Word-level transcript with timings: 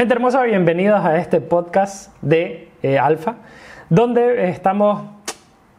Gente 0.00 0.14
hermosa, 0.14 0.42
bienvenidos 0.44 1.04
a 1.04 1.18
este 1.18 1.42
podcast 1.42 2.10
de 2.22 2.70
eh, 2.82 2.98
Alfa, 2.98 3.34
donde 3.90 4.48
estamos 4.48 5.02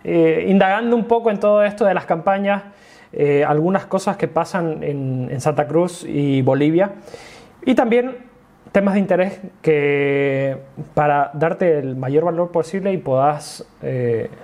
eh, 0.03 0.45
indagando 0.47 0.95
un 0.95 1.05
poco 1.05 1.31
en 1.31 1.39
todo 1.39 1.63
esto 1.63 1.85
de 1.85 1.95
las 1.95 2.05
campañas, 2.05 2.61
eh, 3.13 3.43
algunas 3.43 3.87
cosas 3.87 4.17
que 4.17 4.27
pasan 4.27 4.83
en, 4.83 5.27
en, 5.31 5.41
Santa 5.41 5.67
Cruz 5.67 6.05
y 6.07 6.43
Bolivia, 6.43 6.91
y 7.65 7.73
también 7.73 8.17
temas 8.71 8.93
de 8.93 8.99
interés 8.99 9.41
que 9.63 10.55
para 10.93 11.31
darte 11.33 11.79
el 11.79 11.95
mayor 11.95 12.25
valor 12.25 12.51
posible 12.51 12.93
y 12.93 12.97
puedas, 12.99 13.67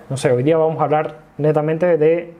no 0.09 0.17
sé, 0.17 0.31
hoy 0.31 0.41
día 0.41 0.57
vamos 0.57 0.81
a 0.81 0.85
hablar 0.85 1.17
netamente 1.37 1.99
de 1.99 2.33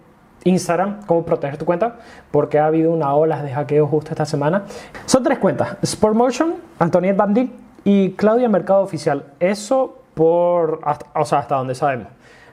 Instagram, 0.48 1.02
cómo 1.06 1.24
proteger 1.24 1.58
tu 1.58 1.66
cuenta, 1.66 1.96
porque 2.32 2.60
ha 2.60 2.66
habido 2.66 2.92
una 2.92 3.14
ola 3.14 3.44
de 3.44 3.52
hackeo 3.52 3.88
justo 3.88 4.12
esta 4.12 4.26
semana. 4.26 4.64
Son 5.06 5.24
tres 5.24 5.40
cuentas, 5.40 5.78
Sportmotion, 5.86 6.56
Antoniette 6.80 7.18
Bandit 7.18 7.52
y 7.84 8.12
Claudia 8.12 8.50
Mercado 8.50 8.82
Oficial. 8.82 9.26
Eso 9.40 9.98
por, 10.14 10.82
o 11.14 11.26
sea, 11.26 11.40
hasta 11.40 11.56
donde 11.56 11.76
sabemos. 11.76 12.08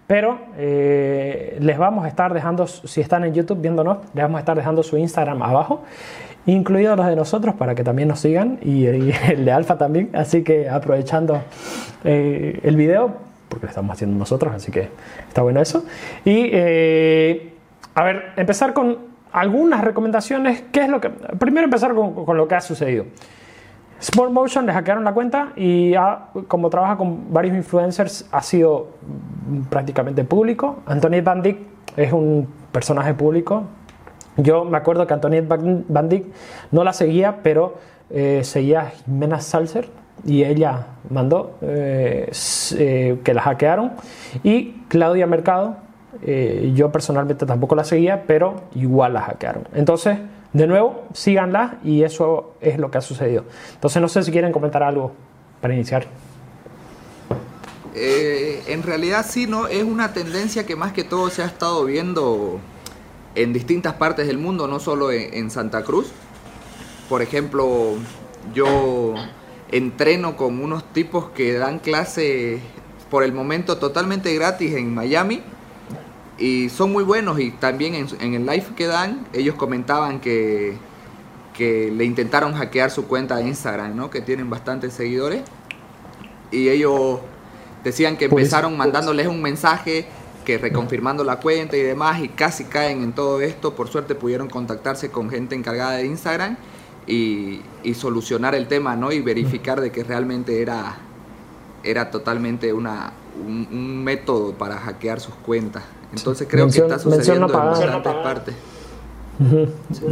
Pero 0.07 0.39
eh, 0.59 1.57
les 1.61 1.79
vamos 1.79 2.05
a 2.05 2.09
estar 2.09 2.35
dejando, 2.35 2.67
si 2.67 3.01
están 3.01 3.25
en 3.25 3.33
YouTube 3.33 3.61
viéndonos, 3.61 3.99
les 4.13 4.23
vamos 4.23 4.37
a 4.37 4.41
estar 4.41 4.57
dejando 4.57 4.83
su 4.83 4.99
Instagram 4.99 5.43
abajo, 5.43 5.83
incluidos 6.45 6.97
los 6.97 7.07
de 7.07 7.17
nosotros 7.17 7.55
para 7.55 7.75
que 7.75 7.85
también 7.85 8.09
nos 8.09 8.21
sigan 8.21 8.59
y, 8.63 8.85
el 9.31 9.45
de 9.45 9.53
Alfa 9.53 9.79
también. 9.79 10.11
Así 10.15 10.45
que 10.45 10.69
aprovechando 10.69 11.41
eh, 12.05 12.61
el 12.63 12.77
video, 12.77 13.13
porque 13.49 13.65
lo 13.65 13.71
estamos 13.71 13.95
haciendo 13.95 14.19
nosotros, 14.19 14.53
así 14.55 14.71
que 14.71 14.89
está 15.27 15.41
bueno 15.41 15.63
eso. 15.63 15.85
Y 16.25 16.51
eh, 16.53 17.54
a 17.95 18.03
ver, 18.03 18.33
empezar 18.37 18.73
con 18.73 18.99
algunas 19.33 19.83
recomendaciones. 19.83 20.65
¿Qué 20.73 20.83
es 20.83 20.89
lo 20.89 21.01
que.? 21.01 21.11
Primero 21.11 21.65
empezar 21.65 21.95
con, 21.95 22.37
lo 22.37 22.49
que 22.49 22.55
ha 22.55 22.61
sucedido. 22.61 23.07
Sport 24.01 24.33
Motion 24.33 24.67
le 24.67 24.73
hackearon 24.73 25.05
la 25.05 25.15
cuenta 25.15 25.53
y 25.57 25.95
como 26.49 26.69
trabaja 26.69 26.97
con 26.97 27.33
varios 27.33 27.57
influencers 27.57 28.29
ha 28.33 28.43
sido 28.43 28.89
prácticamente 29.71 30.25
público. 30.25 30.83
Antoniette 30.87 31.25
Van 31.25 31.43
es 31.97 32.13
un 32.13 32.49
personaje 32.71 33.15
público. 33.15 33.65
Yo 34.37 34.65
me 34.65 34.77
acuerdo 34.77 35.07
que 35.07 35.15
Antoniette 35.15 35.49
Van 35.49 36.25
no 36.71 36.85
la 36.85 36.93
seguía, 36.93 37.39
pero 37.43 37.79
eh, 38.11 38.41
seguía 38.43 38.81
a 38.81 38.91
Jimena 38.91 39.41
Salzer 39.41 39.89
y 40.25 40.45
ella 40.45 40.87
mandó 41.09 41.57
eh, 41.63 42.31
eh, 42.79 43.21
que 43.25 43.35
la 43.35 43.43
hackearon. 43.43 43.93
Y 44.43 44.73
Claudia 44.89 45.27
Mercado 45.27 45.77
eh, 46.23 46.73
yo 46.75 46.91
personalmente 46.91 47.47
tampoco 47.47 47.75
la 47.75 47.85
seguía, 47.85 48.25
pero 48.27 48.65
igual 48.75 49.15
la 49.15 49.23
hackearon. 49.23 49.69
Entonces, 49.75 50.19
de 50.53 50.67
nuevo, 50.67 51.05
síganla 51.13 51.79
y 51.83 52.03
eso 52.03 52.55
es 52.61 52.79
lo 52.79 52.91
que 52.91 52.99
ha 52.99 53.01
sucedido. 53.01 53.45
Entonces, 53.75 54.01
no 54.01 54.09
sé 54.09 54.23
si 54.23 54.31
quieren 54.31 54.53
comentar 54.53 54.83
algo 54.83 55.13
para 55.61 55.75
iniciar. 55.75 56.07
Eh, 57.95 58.63
en 58.69 58.83
realidad 58.83 59.25
sí, 59.29 59.47
¿no? 59.47 59.69
Es 59.69 59.85
una 59.85 60.13
tendencia 60.13 60.67
que 60.67 60.77
más 60.77 60.93
que 60.93 61.05
todo 61.05 61.31
se 61.31 61.43
ha 61.43 61.47
estado 61.47 61.85
viendo 61.85 62.59
en 63.35 63.53
distintas 63.53 63.95
partes 63.95 64.27
del 64.27 64.39
mundo, 64.39 64.67
no 64.69 64.81
solo 64.81 65.11
en, 65.13 65.51
Santa 65.51 65.83
Cruz. 65.83 66.09
Por 67.09 67.23
ejemplo, 67.23 67.95
yo 68.53 69.15
entreno 69.71 70.37
con 70.37 70.63
unos 70.63 70.85
tipos 70.93 71.31
que 71.31 71.55
dan 71.55 71.79
clase 71.79 72.61
por 73.11 73.25
el 73.25 73.33
momento 73.33 73.79
totalmente 73.79 74.35
gratis 74.35 74.75
en 74.75 74.95
Miami 74.95 75.43
y 76.39 76.69
son 76.69 76.93
muy 76.93 77.05
buenos 77.05 77.39
y 77.39 77.53
también 77.53 77.95
en, 77.95 78.35
el 78.35 78.47
live 78.47 78.67
que 78.77 78.87
dan, 78.87 79.27
ellos 79.33 79.55
comentaban 79.55 80.21
que, 80.21 80.77
que 81.57 81.93
le 81.93 82.05
intentaron 82.05 82.55
hackear 82.55 82.91
su 82.91 83.07
cuenta 83.07 83.37
de 83.37 83.45
Instagram, 83.45 83.95
¿no? 83.95 84.11
Que 84.11 84.21
tienen 84.21 84.51
bastantes 84.51 84.95
seguidores. 84.95 85.43
Y 86.51 86.69
ellos 86.69 87.21
decían 87.85 88.17
que 88.17 88.29
pues, 88.29 88.45
empezaron 88.45 88.77
mandándoles 88.77 89.29
un 89.29 89.41
mensaje 89.43 90.07
que 90.45 90.59
reconfirmando 90.59 91.25
la 91.25 91.37
cuenta 91.37 91.77
y 91.77 91.83
demás 91.83 92.21
y 92.21 92.29
casi 92.29 92.65
caen 92.65 93.03
en 93.03 93.13
todo 93.13 93.41
esto. 93.41 93.75
Por 93.75 93.89
suerte 93.89 94.17
pudieron 94.17 94.49
contactarse 94.49 95.11
con 95.11 95.31
gente 95.31 95.55
encargada 95.55 95.93
de 95.93 96.07
Instagram 96.07 96.57
y, 97.07 97.61
y 97.85 97.95
solucionar 97.95 98.57
el 98.57 98.67
tema, 98.67 98.97
¿no? 98.97 99.13
Y 99.13 99.21
verificar 99.21 99.81
de 99.81 99.93
que 99.93 100.03
realmente 100.03 100.61
era, 100.61 100.97
era 101.85 102.11
totalmente 102.11 102.73
una, 102.73 103.13
un 103.41 104.03
método 104.03 104.55
para 104.55 104.79
hackear 104.79 105.21
sus 105.21 105.35
cuentas. 105.37 105.85
Entonces 106.17 106.47
creo 106.51 106.69
que 106.69 106.79
está 106.79 106.99
sucediendo 106.99 107.47
en 107.47 107.53
bastantes 107.53 108.15
partes. 108.15 108.55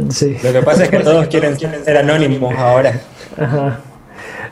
Sí. 0.09 0.37
Lo 0.43 0.51
que 0.51 0.61
pasa 0.61 0.83
es 0.83 0.89
que 0.89 0.99
todos 0.99 1.27
quieren 1.27 1.57
ser 1.57 1.97
anónimos 1.97 2.53
ahora. 2.55 2.99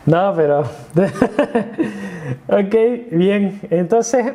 No, 0.06 0.34
pero. 0.35 0.61
ok, 2.47 2.75
bien. 3.11 3.59
Entonces, 3.69 4.34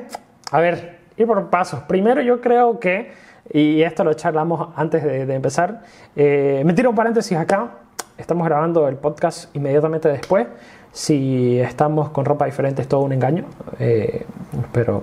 a 0.51 0.61
ver, 0.61 0.99
ir 1.17 1.27
por 1.27 1.51
pasos. 1.51 1.81
Primero, 1.89 2.21
yo 2.23 2.41
creo 2.41 2.79
que, 2.79 3.13
y 3.53 3.83
esto 3.83 4.05
lo 4.05 4.15
charlamos 4.15 4.69
antes 4.77 5.03
de, 5.03 5.23
empezar, 5.35 5.83
eh, 6.15 6.63
me 6.65 6.73
tiro 6.73 6.91
un 6.91 6.97
paréntesis 6.97 7.37
acá. 7.37 7.71
Estamos 8.17 8.47
grabando 8.47 8.89
el 8.89 8.97
podcast 8.97 9.55
inmediatamente 9.57 10.09
después. 10.09 10.47
Si 10.93 11.59
estamos 11.59 12.11
con 12.11 12.25
ropa 12.25 12.47
diferente, 12.47 12.83
es 12.83 12.89
todo 12.89 13.01
un 13.01 13.13
engaño. 13.13 13.45
Eh, 13.79 14.25
pero 14.73 15.03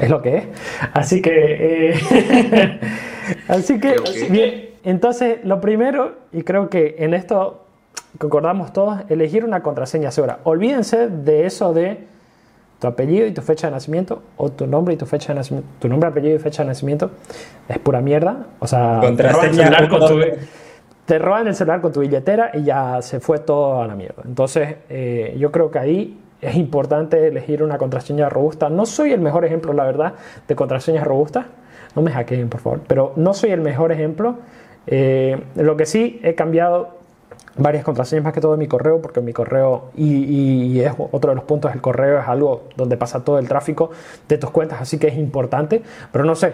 es 0.00 0.10
lo 0.10 0.22
que 0.22 0.36
es. 0.36 0.44
Así 0.92 1.22
que, 1.22 1.90
eh, 1.90 2.80
así 3.48 3.78
que, 3.78 3.96
bien, 4.30 4.70
entonces 4.84 5.38
lo 5.44 5.60
primero, 5.60 6.14
y 6.32 6.42
creo 6.42 6.68
que 6.68 6.96
en 6.98 7.14
esto 7.14 7.64
concordamos 8.18 8.72
todos, 8.72 9.00
elegir 9.08 9.44
una 9.44 9.62
contraseña 9.62 10.10
segura. 10.10 10.38
Olvídense 10.44 11.08
de 11.08 11.46
eso 11.46 11.72
de 11.72 11.98
tu 12.80 12.86
apellido 12.86 13.26
y 13.26 13.32
tu 13.32 13.42
fecha 13.42 13.66
de 13.66 13.74
nacimiento, 13.74 14.22
o 14.36 14.50
tu 14.50 14.66
nombre 14.66 14.94
y 14.94 14.96
tu 14.96 15.06
fecha 15.06 15.32
de 15.32 15.40
nacimiento, 15.40 15.68
tu 15.78 15.88
nombre, 15.88 16.08
apellido 16.08 16.34
y 16.34 16.38
fecha 16.38 16.62
de 16.62 16.68
nacimiento, 16.68 17.10
es 17.68 17.78
pura 17.78 18.00
mierda. 18.00 18.46
O 18.58 18.66
sea, 18.66 19.00
contraseña 19.02 19.88
con 19.88 20.00
tu, 20.00 20.20
te 21.04 21.18
roban 21.18 21.48
el 21.48 21.56
celular 21.56 21.80
con 21.80 21.92
tu 21.92 22.00
billetera 22.00 22.52
y 22.54 22.62
ya 22.62 23.02
se 23.02 23.20
fue 23.20 23.40
todo 23.40 23.82
a 23.82 23.86
la 23.88 23.96
mierda. 23.96 24.22
Entonces, 24.24 24.76
eh, 24.88 25.36
yo 25.38 25.50
creo 25.50 25.70
que 25.70 25.78
ahí 25.78 26.19
es 26.40 26.54
importante 26.56 27.28
elegir 27.28 27.62
una 27.62 27.78
contraseña 27.78 28.28
robusta. 28.28 28.68
No 28.68 28.86
soy 28.86 29.12
el 29.12 29.20
mejor 29.20 29.44
ejemplo, 29.44 29.72
la 29.72 29.84
verdad, 29.84 30.14
de 30.46 30.56
contraseñas 30.56 31.04
robustas. 31.04 31.46
No 31.94 32.02
me 32.02 32.10
hackeen, 32.10 32.48
por 32.48 32.60
favor. 32.60 32.80
Pero 32.86 33.12
no 33.16 33.34
soy 33.34 33.50
el 33.50 33.60
mejor 33.60 33.92
ejemplo. 33.92 34.36
Eh, 34.86 35.42
lo 35.56 35.76
que 35.76 35.86
sí 35.86 36.20
he 36.22 36.34
cambiado 36.34 37.00
varias 37.56 37.84
contraseñas 37.84 38.24
más 38.24 38.32
que 38.32 38.40
todo 38.40 38.54
en 38.54 38.60
mi 38.60 38.68
correo, 38.68 39.02
porque 39.02 39.20
mi 39.20 39.32
correo, 39.32 39.90
y, 39.96 40.80
es 40.80 40.92
otro 40.98 41.30
de 41.30 41.36
los 41.36 41.44
puntos, 41.44 41.72
el 41.74 41.80
correo 41.80 42.20
es 42.20 42.28
algo 42.28 42.68
donde 42.76 42.96
pasa 42.96 43.24
todo 43.24 43.38
el 43.38 43.48
tráfico 43.48 43.90
de 44.28 44.38
tus 44.38 44.50
cuentas, 44.50 44.80
así 44.80 44.98
que 44.98 45.08
es 45.08 45.16
importante. 45.16 45.82
Pero 46.12 46.24
no 46.24 46.34
sé, 46.34 46.52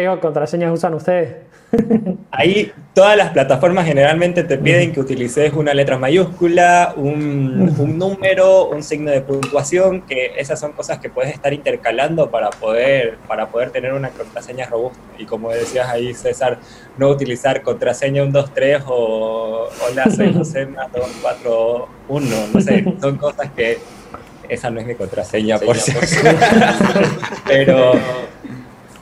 ¿qué 0.00 0.20
contraseñas 0.20 0.72
usan 0.72 0.94
ustedes? 0.94 1.34
Ahí 2.30 2.72
todas 2.94 3.16
las 3.16 3.30
plataformas 3.30 3.86
generalmente 3.86 4.44
te 4.44 4.56
piden 4.56 4.92
que 4.92 5.00
utilices 5.00 5.52
una 5.52 5.74
letra 5.74 5.98
mayúscula, 5.98 6.94
un, 6.96 7.98
número, 7.98 8.68
un 8.68 8.82
signo 8.82 9.10
de 9.10 9.20
puntuación, 9.20 10.02
que 10.02 10.32
esas 10.36 10.60
son 10.60 10.72
cosas 10.72 10.98
que 10.98 11.10
puedes 11.10 11.32
estar 11.32 11.52
intercalando 11.52 12.30
para 12.30 12.50
poder, 12.50 13.18
para 13.26 13.48
poder 13.48 13.70
tener 13.70 13.92
una 13.92 14.10
contraseña 14.10 14.66
robusta. 14.66 14.98
Y 15.18 15.24
como 15.24 15.50
decías 15.50 15.88
ahí, 15.88 16.14
César, 16.14 16.58
no 16.96 17.08
utilizar 17.08 17.62
contraseña 17.62 18.22
123 18.22 18.82
o 18.86 19.68
hola, 19.88 20.04
soy 20.14 20.32
José 20.32 20.66
241, 20.66 22.36
no 22.54 22.60
sé, 22.60 22.84
son 23.00 23.16
cosas 23.16 23.50
que 23.50 23.78
esa 24.48 24.70
no 24.70 24.80
es 24.80 24.86
mi 24.86 24.94
contraseña, 24.94 25.58
por 25.58 25.76
si 25.76 25.92
Pero 27.46 27.92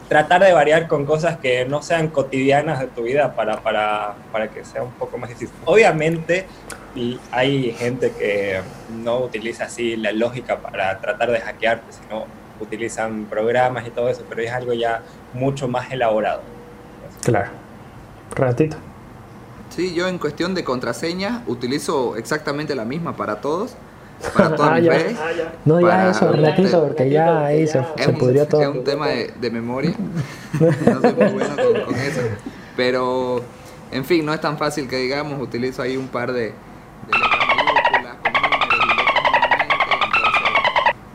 tratar 0.09 0.45
de 0.45 0.53
variar 0.53 0.89
con 0.89 1.05
cosas 1.07 1.39
que 1.39 1.65
no 1.65 1.83
sean 1.83 2.09
cotidianas 2.09 2.81
de 2.81 2.87
tu 2.89 3.03
vida 3.03 3.35
para, 3.35 3.61
para, 3.63 4.15
para 4.33 4.49
que 4.49 4.65
sea 4.65 4.83
un 4.83 4.93
poco 4.93 5.19
más 5.19 5.29
difícil. 5.31 5.55
Obviamente 5.65 6.47
hay 7.33 7.73
gente 7.73 8.13
que 8.13 8.61
no 9.03 9.19
utiliza 9.19 9.65
así 9.65 9.97
la 9.97 10.13
lógica 10.13 10.59
para 10.59 11.01
tratar 11.01 11.31
de 11.31 11.41
hackearte, 11.41 11.93
sino 11.93 12.27
utilizan 12.61 13.25
programas 13.25 13.87
y 13.87 13.91
todo 13.91 14.09
eso, 14.09 14.25
pero 14.29 14.43
es 14.43 14.53
algo 14.53 14.73
ya 14.73 15.03
mucho 15.33 15.69
más 15.69 15.91
elaborado. 15.91 16.43
Claro. 17.23 17.51
Ratito. 18.35 18.77
Sí, 19.71 19.95
yo 19.95 20.07
en 20.07 20.19
cuestión 20.19 20.55
de 20.55 20.63
contraseña 20.63 21.43
utilizo 21.47 22.17
exactamente 22.17 22.75
la 22.75 22.85
misma 22.85 23.17
para 23.17 23.41
todos 23.41 23.77
para 24.35 24.57
todas 24.57 24.73
ah, 24.73 24.81
mis 24.81 24.89
redes. 24.89 25.17
Ah, 25.19 25.31
no 25.65 25.81
ya 25.81 26.11
eso, 26.11 26.33
ratito, 26.33 26.85
porque 26.85 27.11
ya 27.11 27.47
ahí 27.47 27.67
se, 27.67 27.83
se 27.97 28.13
pudrió 28.13 28.47
todo. 28.47 28.63
Es 28.63 28.69
un 28.69 28.85
tema 28.85 29.09
de, 29.09 29.33
de 29.41 29.51
memoria. 29.51 29.93
no 30.61 31.01
soy 31.01 31.15
muy 31.15 31.29
bueno 31.33 31.57
con, 31.87 31.95
eso. 31.95 32.21
Pero, 32.77 33.43
en 33.91 34.05
fin, 34.05 34.25
no 34.25 34.35
es 34.35 34.41
tan 34.41 34.59
fácil 34.59 34.89
que 34.89 34.97
digamos, 34.97 35.41
utilizo 35.41 35.83
ahí 35.83 35.97
un 35.97 36.09
par 36.09 36.33
de, 36.33 36.41
de 36.43 36.53
letras 37.13 37.47
mayúsculas 37.49 38.17
con 38.23 38.33
números 38.33 38.59
y 38.65 38.89
letras 38.89 39.15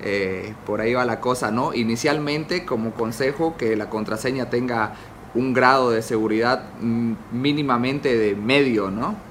eh, 0.02 0.54
por 0.66 0.82
ahí 0.82 0.94
va 0.94 1.06
la 1.06 1.20
cosa, 1.20 1.52
¿no? 1.52 1.74
Inicialmente, 1.74 2.66
como 2.66 2.92
consejo, 2.92 3.58
que 3.58 3.76
la 3.76 3.90
contraseña 3.90 4.50
tenga 4.50 4.94
un 5.36 5.54
grado 5.54 5.92
de 5.92 6.02
seguridad 6.02 6.64
mínimamente 6.80 8.18
de 8.18 8.36
medio, 8.36 8.90
¿no? 8.90 9.29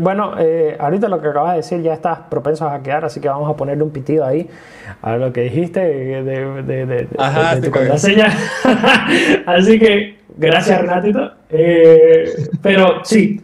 Bueno, 0.00 0.34
eh, 0.38 0.76
ahorita 0.78 1.08
lo 1.08 1.20
que 1.20 1.28
acabas 1.28 1.52
de 1.52 1.56
decir 1.58 1.82
ya 1.82 1.94
estás 1.94 2.18
propenso 2.30 2.66
a 2.66 2.70
hackear, 2.70 3.04
así 3.04 3.20
que 3.20 3.28
vamos 3.28 3.50
a 3.50 3.56
ponerle 3.56 3.82
un 3.82 3.90
pitido 3.90 4.24
ahí 4.24 4.48
a 5.02 5.16
lo 5.16 5.32
que 5.32 5.42
dijiste 5.42 5.80
de, 5.80 6.62
de, 6.62 7.08
tu 7.62 7.70
contraseña. 7.70 8.28
así 9.46 9.78
que 9.78 10.18
gracias 10.36 10.80
Renatito. 10.80 11.32
Eh, 11.50 12.48
pero 12.62 13.04
sí, 13.04 13.40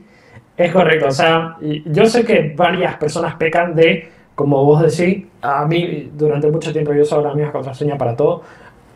es 0.57 0.73
correcto. 0.73 1.09
O 1.09 1.13
sea, 1.13 1.57
yo 1.61 2.07
sé 2.07 2.25
que 2.25 2.55
varias 2.57 2.97
personas 2.97 3.35
pecan 3.37 3.75
de, 3.75 4.09
como 4.35 4.65
vos 4.65 4.83
decís, 4.83 5.25
a 5.43 5.65
mí 5.67 6.11
durante 6.15 6.51
mucho 6.51 6.73
tiempo 6.73 6.93
yo 6.93 7.03
usaba 7.03 7.23
la 7.29 7.35
misma 7.35 7.53
contraseña 7.53 7.97
para 7.99 8.15
todo. 8.17 8.43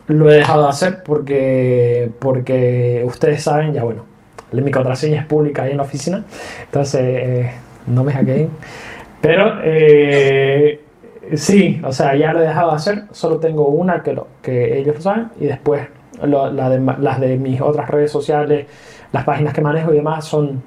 Lo 0.07 0.29
he 0.29 0.35
dejado 0.35 0.63
de 0.63 0.69
hacer 0.69 1.03
porque, 1.03 2.11
porque 2.19 3.03
ustedes 3.05 3.41
saben, 3.41 3.73
ya 3.73 3.83
bueno, 3.83 4.05
mi 4.51 4.71
contraseña 4.71 5.21
es 5.21 5.25
pública 5.25 5.63
ahí 5.63 5.71
en 5.71 5.77
la 5.77 5.83
oficina, 5.83 6.23
entonces 6.65 7.01
eh, 7.03 7.51
no 7.87 8.03
me 8.03 8.13
hackeen. 8.13 8.49
Pero 9.21 9.59
eh, 9.63 10.81
sí, 11.33 11.81
o 11.83 11.91
sea, 11.91 12.15
ya 12.15 12.33
lo 12.33 12.41
he 12.41 12.47
dejado 12.47 12.71
de 12.71 12.75
hacer, 12.75 13.03
solo 13.11 13.37
tengo 13.39 13.67
una 13.67 14.03
que, 14.03 14.13
lo, 14.13 14.27
que 14.41 14.77
ellos 14.77 14.95
lo 14.95 15.01
saben 15.01 15.29
y 15.39 15.45
después 15.45 15.87
las 16.21 17.19
de 17.19 17.37
mis 17.37 17.59
otras 17.61 17.89
redes 17.89 18.11
sociales, 18.11 18.67
las 19.11 19.23
páginas 19.23 19.53
que 19.53 19.61
manejo 19.61 19.91
y 19.91 19.97
demás 19.97 20.25
son 20.25 20.61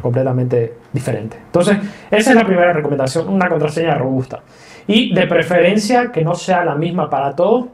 completamente 0.00 0.74
diferentes. 0.92 1.38
Entonces, 1.46 1.78
esa 2.10 2.30
es 2.30 2.36
la 2.36 2.44
primera 2.44 2.72
recomendación, 2.72 3.28
una 3.28 3.48
contraseña 3.48 3.94
robusta. 3.94 4.40
Y 4.86 5.14
de 5.14 5.26
preferencia 5.26 6.12
que 6.12 6.22
no 6.22 6.34
sea 6.34 6.64
la 6.64 6.74
misma 6.74 7.10
para 7.10 7.34
todos. 7.34 7.66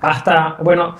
Hasta, 0.00 0.56
bueno, 0.60 0.96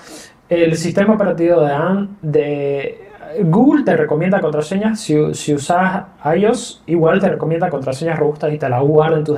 el 0.49 0.75
sistema 0.75 1.13
operativo 1.13 1.61
de, 1.61 2.07
de 2.21 3.09
Google 3.43 3.83
te 3.83 3.95
recomienda 3.95 4.39
contraseñas, 4.39 4.99
si, 4.99 5.33
si 5.33 5.53
usas 5.53 6.05
iOS, 6.35 6.83
igual 6.87 7.19
te 7.19 7.29
recomienda 7.29 7.69
contraseñas 7.69 8.17
robustas 8.17 8.53
y 8.53 8.57
te 8.57 8.69
las 8.69 8.81
guarda 8.81 9.17
en 9.17 9.23
tu 9.23 9.37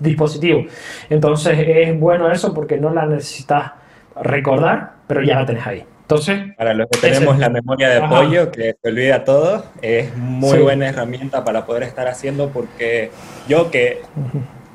dispositivo. 0.00 0.64
Entonces 1.08 1.58
es 1.58 1.98
bueno 1.98 2.30
eso 2.30 2.52
porque 2.52 2.78
no 2.78 2.92
la 2.92 3.06
necesitas 3.06 3.72
recordar, 4.20 4.92
pero 5.06 5.22
ya 5.22 5.40
la 5.40 5.46
tenés 5.46 5.66
ahí. 5.66 5.84
Entonces, 6.02 6.54
para 6.58 6.74
los 6.74 6.88
que 6.88 6.98
tenemos 7.00 7.38
la 7.38 7.48
memoria 7.48 7.88
de 7.88 8.06
pollo, 8.06 8.52
que 8.52 8.76
se 8.82 8.88
olvida 8.88 9.24
todo, 9.24 9.64
es 9.80 10.14
muy 10.16 10.58
buena 10.58 10.88
herramienta 10.88 11.42
para 11.42 11.64
poder 11.64 11.84
estar 11.84 12.06
haciendo 12.06 12.50
porque 12.50 13.10
yo 13.48 13.70
que 13.70 14.02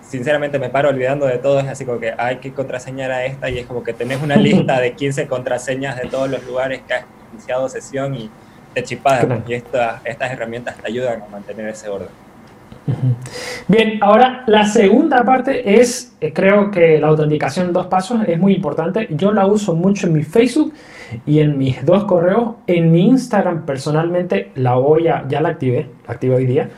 sinceramente 0.02 0.58
me 0.58 0.70
paro 0.70 0.90
olvidando 0.90 1.28
de 1.28 1.38
todo, 1.38 1.60
es 1.60 1.68
así 1.68 1.86
como 1.86 2.00
que 2.00 2.14
hay 2.18 2.38
que 2.38 2.54
contraseñar 2.54 3.12
a 3.12 3.26
esta 3.26 3.50
y 3.50 3.60
es 3.60 3.68
como 3.68 3.84
que 3.84 3.94
tenés 3.94 4.22
una 4.24 4.36
lista 4.38 4.80
de 4.80 4.94
15 4.94 5.28
contraseñas 5.28 5.98
de 5.98 6.08
todos 6.08 6.30
los 6.30 6.44
lugares 6.46 6.82
que 6.88 6.94
has 6.96 7.06
iniciado 7.32 7.70
sesión 7.70 8.16
y 8.16 8.32
te 8.78 8.84
chipas 8.84 9.26
y 9.48 9.54
estas 9.54 10.32
herramientas 10.32 10.78
te 10.78 10.88
ayudan 10.88 11.24
a 11.24 11.28
mantener 11.28 11.70
ese 11.70 11.90
orden. 11.90 12.10
Bien, 13.68 13.98
ahora 14.02 14.44
la 14.46 14.66
segunda 14.66 15.26
parte 15.26 15.80
es, 15.80 16.16
eh, 16.22 16.32
creo 16.32 16.70
que 16.70 17.00
la 17.00 17.08
autenticación 17.08 17.68
en 17.68 17.74
dos 17.74 17.88
pasos 17.88 18.22
es 18.28 18.40
muy 18.40 18.54
importante. 18.54 19.08
Yo 19.10 19.32
la 19.34 19.48
uso 19.48 19.76
mucho 19.76 20.08
en 20.08 20.14
mi 20.14 20.24
Facebook 20.24 20.74
y 21.26 21.40
en 21.40 21.58
mis 21.58 21.84
dos 21.86 22.06
correos. 22.06 22.56
En 22.68 22.92
mi 22.92 23.08
Instagram 23.08 23.66
personalmente 23.66 24.52
la 24.56 24.76
voy 24.76 25.08
a, 25.08 25.28
ya 25.28 25.42
la 25.42 25.50
activé, 25.50 25.90
la 26.08 26.14
activé 26.14 26.36
hoy 26.36 26.46
día 26.46 26.70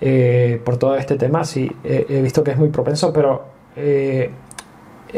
eh, 0.00 0.60
por 0.62 0.76
todo 0.76 0.94
este 0.96 1.16
tema. 1.16 1.42
Sí, 1.44 1.72
he 1.82 2.20
visto 2.20 2.44
que 2.44 2.50
es 2.50 2.58
muy 2.58 2.68
propenso, 2.68 3.12
pero 3.12 3.46
eh, 3.76 4.30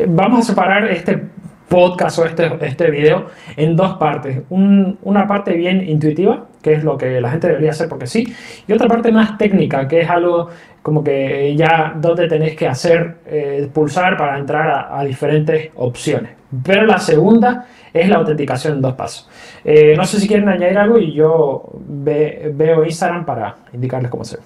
vamos 0.06 0.40
a 0.40 0.42
separar 0.42 0.84
este 0.84 1.20
podcast 1.68 2.18
o 2.18 2.24
este, 2.24 2.50
este 2.62 2.90
video 2.90 3.26
en 3.56 3.76
dos 3.76 3.96
partes. 3.98 4.42
una 4.50 5.26
parte 5.26 5.52
bien 5.52 5.86
intuitiva, 5.88 6.46
que 6.62 6.74
es 6.74 6.84
lo 6.84 6.96
que 6.96 7.20
la 7.20 7.30
gente 7.30 7.48
debería 7.48 7.70
hacer 7.70 7.88
porque 7.88 8.06
sí, 8.06 8.34
y 8.66 8.72
otra 8.72 8.88
parte 8.88 9.12
más 9.12 9.38
técnica, 9.38 9.86
que 9.86 10.00
es 10.00 10.10
algo 10.10 10.48
como 10.82 11.04
que 11.04 11.54
ya 11.54 11.94
donde 11.96 12.28
tenés 12.28 12.56
que 12.56 12.66
hacer, 12.66 13.18
eh, 13.26 13.68
pulsar 13.72 14.16
para 14.16 14.38
entrar 14.38 14.88
a, 14.90 15.04
diferentes 15.04 15.70
opciones. 15.76 16.32
Pero 16.64 16.86
la 16.86 16.98
segunda 16.98 17.66
es 17.92 18.08
la 18.08 18.16
autenticación 18.16 18.74
en 18.74 18.80
dos 18.80 18.94
pasos. 18.94 19.28
Eh, 19.64 19.94
no 19.96 20.04
sé 20.06 20.18
si 20.18 20.26
quieren 20.26 20.48
añadir 20.48 20.78
algo 20.78 20.98
y 20.98 21.12
yo 21.12 21.70
veo 21.86 22.84
Instagram 22.84 23.26
para 23.26 23.56
indicarles 23.74 24.10
cómo 24.10 24.22
hacer. 24.22 24.40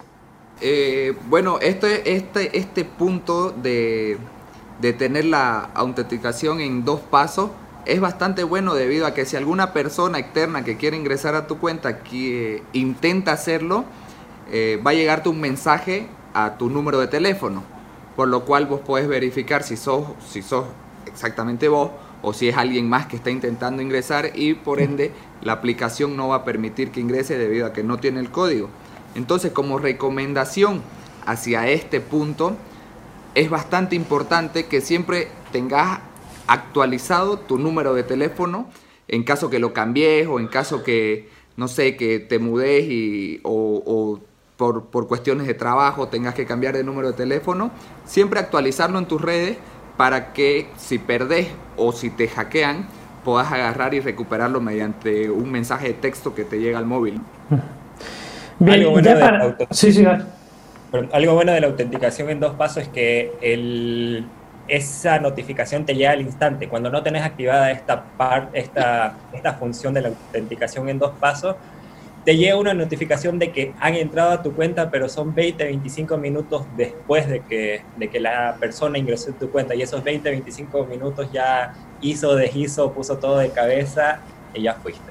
Eh, 0.60 1.12
bueno, 1.28 1.58
este, 1.60 2.12
este, 2.12 2.56
este 2.58 2.84
punto 2.84 3.50
de 3.50 4.16
de 4.82 4.92
tener 4.92 5.24
la 5.24 5.70
autenticación 5.74 6.60
en 6.60 6.84
dos 6.84 7.00
pasos 7.00 7.50
es 7.86 8.00
bastante 8.00 8.42
bueno 8.42 8.74
debido 8.74 9.06
a 9.06 9.14
que 9.14 9.24
si 9.24 9.36
alguna 9.36 9.72
persona 9.72 10.18
externa 10.18 10.64
que 10.64 10.76
quiere 10.76 10.96
ingresar 10.96 11.36
a 11.36 11.46
tu 11.46 11.58
cuenta 11.58 12.02
que 12.02 12.64
intenta 12.72 13.30
hacerlo, 13.30 13.84
eh, 14.50 14.82
va 14.84 14.90
a 14.90 14.94
llegarte 14.94 15.28
un 15.28 15.40
mensaje 15.40 16.08
a 16.34 16.58
tu 16.58 16.68
número 16.68 16.98
de 16.98 17.06
teléfono, 17.06 17.62
por 18.16 18.26
lo 18.26 18.44
cual 18.44 18.66
vos 18.66 18.80
podés 18.80 19.06
verificar 19.06 19.62
si 19.62 19.76
sos, 19.76 20.04
si 20.28 20.42
sos 20.42 20.66
exactamente 21.06 21.68
vos 21.68 21.92
o 22.20 22.32
si 22.32 22.48
es 22.48 22.56
alguien 22.56 22.88
más 22.88 23.06
que 23.06 23.14
está 23.14 23.30
intentando 23.30 23.82
ingresar 23.82 24.32
y 24.34 24.54
por 24.54 24.80
ende 24.80 25.12
la 25.42 25.52
aplicación 25.52 26.16
no 26.16 26.28
va 26.28 26.36
a 26.36 26.44
permitir 26.44 26.90
que 26.90 26.98
ingrese 26.98 27.38
debido 27.38 27.66
a 27.66 27.72
que 27.72 27.84
no 27.84 27.98
tiene 27.98 28.18
el 28.18 28.32
código. 28.32 28.68
Entonces 29.14 29.52
como 29.52 29.78
recomendación 29.78 30.82
hacia 31.24 31.68
este 31.68 32.00
punto, 32.00 32.56
es 33.34 33.50
bastante 33.50 33.96
importante 33.96 34.66
que 34.66 34.80
siempre 34.80 35.28
tengas 35.52 36.00
actualizado 36.46 37.38
tu 37.38 37.58
número 37.58 37.94
de 37.94 38.02
teléfono 38.02 38.68
en 39.08 39.24
caso 39.24 39.50
que 39.50 39.58
lo 39.58 39.72
cambies 39.72 40.26
o 40.26 40.38
en 40.38 40.48
caso 40.48 40.82
que, 40.82 41.28
no 41.56 41.68
sé, 41.68 41.96
que 41.96 42.18
te 42.18 42.38
mudes 42.38 42.84
y, 42.84 43.40
o, 43.42 44.20
por, 44.56 44.86
por, 44.86 45.08
cuestiones 45.08 45.46
de 45.46 45.54
trabajo 45.54 46.08
tengas 46.08 46.34
que 46.34 46.46
cambiar 46.46 46.74
de 46.74 46.84
número 46.84 47.08
de 47.08 47.14
teléfono, 47.14 47.70
siempre 48.04 48.40
actualizarlo 48.40 48.98
en 48.98 49.06
tus 49.06 49.20
redes 49.20 49.56
para 49.96 50.32
que 50.32 50.68
si 50.76 50.98
perdés 50.98 51.48
o 51.76 51.92
si 51.92 52.10
te 52.10 52.28
hackean, 52.28 52.86
puedas 53.24 53.52
agarrar 53.52 53.94
y 53.94 54.00
recuperarlo 54.00 54.60
mediante 54.60 55.30
un 55.30 55.50
mensaje 55.50 55.88
de 55.88 55.94
texto 55.94 56.34
que 56.34 56.44
te 56.44 56.58
llega 56.58 56.78
al 56.78 56.86
móvil. 56.86 57.20
Bien, 58.58 59.02
ya 59.02 59.18
para... 59.18 59.56
Sí, 59.70 59.92
sí, 59.92 60.06
algo 61.12 61.34
bueno 61.34 61.52
de 61.52 61.60
la 61.60 61.66
autenticación 61.68 62.30
en 62.30 62.40
dos 62.40 62.54
pasos 62.54 62.84
es 62.84 62.88
que 62.88 63.32
el, 63.40 64.26
esa 64.68 65.18
notificación 65.18 65.84
te 65.84 65.94
llega 65.94 66.12
al 66.12 66.20
instante. 66.20 66.68
Cuando 66.68 66.90
no 66.90 67.02
tenés 67.02 67.22
activada 67.22 67.70
esta, 67.70 68.04
esta, 68.52 69.16
esta 69.32 69.54
función 69.54 69.94
de 69.94 70.02
la 70.02 70.08
autenticación 70.08 70.88
en 70.88 70.98
dos 70.98 71.12
pasos, 71.18 71.56
te 72.24 72.36
llega 72.36 72.56
una 72.56 72.72
notificación 72.72 73.38
de 73.38 73.50
que 73.50 73.74
han 73.80 73.94
entrado 73.94 74.30
a 74.30 74.42
tu 74.42 74.52
cuenta, 74.52 74.90
pero 74.90 75.08
son 75.08 75.34
20, 75.34 75.64
25 75.64 76.16
minutos 76.18 76.64
después 76.76 77.28
de 77.28 77.40
que, 77.40 77.82
de 77.96 78.08
que 78.08 78.20
la 78.20 78.56
persona 78.60 78.96
ingresó 78.98 79.30
en 79.30 79.36
tu 79.36 79.50
cuenta. 79.50 79.74
Y 79.74 79.82
esos 79.82 80.04
20, 80.04 80.30
25 80.30 80.84
minutos 80.86 81.32
ya 81.32 81.74
hizo, 82.00 82.36
deshizo, 82.36 82.92
puso 82.92 83.18
todo 83.18 83.38
de 83.38 83.50
cabeza 83.50 84.20
y 84.54 84.62
ya 84.62 84.74
fuiste. 84.74 85.10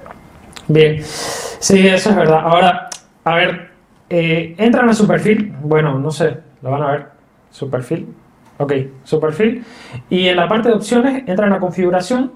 Bien, 0.67 1.03
sí, 1.03 1.86
eso 1.88 2.12
es 2.12 2.15
verdad. 2.15 2.39
Ahora, 2.44 2.89
a 3.25 3.36
ver, 3.36 3.71
eh, 4.12 4.56
entran 4.58 4.89
a 4.89 4.94
su 4.94 5.08
perfil, 5.08 5.53
bueno, 5.63 5.98
no 5.98 6.12
sé, 6.12 6.38
lo 6.62 6.70
van 6.70 6.84
a 6.84 6.91
ver, 6.91 7.06
su 7.50 7.70
perfil, 7.70 8.13
ok, 8.58 8.74
su 9.03 9.20
perfil, 9.20 9.63
y 10.10 10.27
en 10.27 10.36
la 10.36 10.48
parte 10.50 10.68
de 10.68 10.75
opciones 10.75 11.24
entran 11.27 11.53
a 11.53 11.60
configuración 11.60 12.34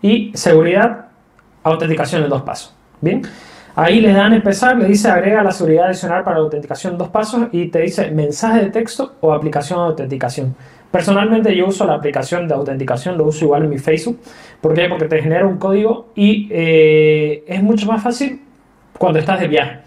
y 0.00 0.32
seguridad, 0.34 1.08
autenticación 1.62 2.22
en 2.22 2.30
dos 2.30 2.42
pasos, 2.42 2.74
bien, 3.00 3.22
ahí 3.76 4.00
le 4.00 4.12
dan 4.12 4.32
empezar, 4.32 4.78
le 4.78 4.86
dice 4.86 5.10
agrega 5.10 5.42
la 5.42 5.52
seguridad 5.52 5.88
adicional 5.88 6.24
para 6.24 6.38
la 6.38 6.44
autenticación 6.44 6.94
en 6.94 6.98
dos 6.98 7.08
pasos 7.08 7.48
y 7.52 7.66
te 7.66 7.80
dice 7.80 8.10
mensaje 8.10 8.60
de 8.60 8.70
texto 8.70 9.16
o 9.20 9.34
aplicación 9.34 9.80
de 9.80 9.84
autenticación. 9.84 10.56
Personalmente 10.90 11.54
yo 11.56 11.66
uso 11.66 11.84
la 11.84 11.94
aplicación 11.94 12.46
de 12.46 12.54
autenticación, 12.54 13.18
lo 13.18 13.24
uso 13.24 13.44
igual 13.46 13.64
en 13.64 13.70
mi 13.70 13.78
Facebook. 13.78 14.20
¿Por? 14.60 14.88
Porque 14.88 15.08
te 15.08 15.20
genera 15.20 15.44
un 15.44 15.58
código 15.58 16.12
y 16.14 16.48
eh, 16.52 17.42
es 17.48 17.60
mucho 17.64 17.86
más 17.88 18.00
fácil 18.00 18.40
cuando 18.96 19.18
estás 19.18 19.40
de 19.40 19.48
viaje. 19.48 19.83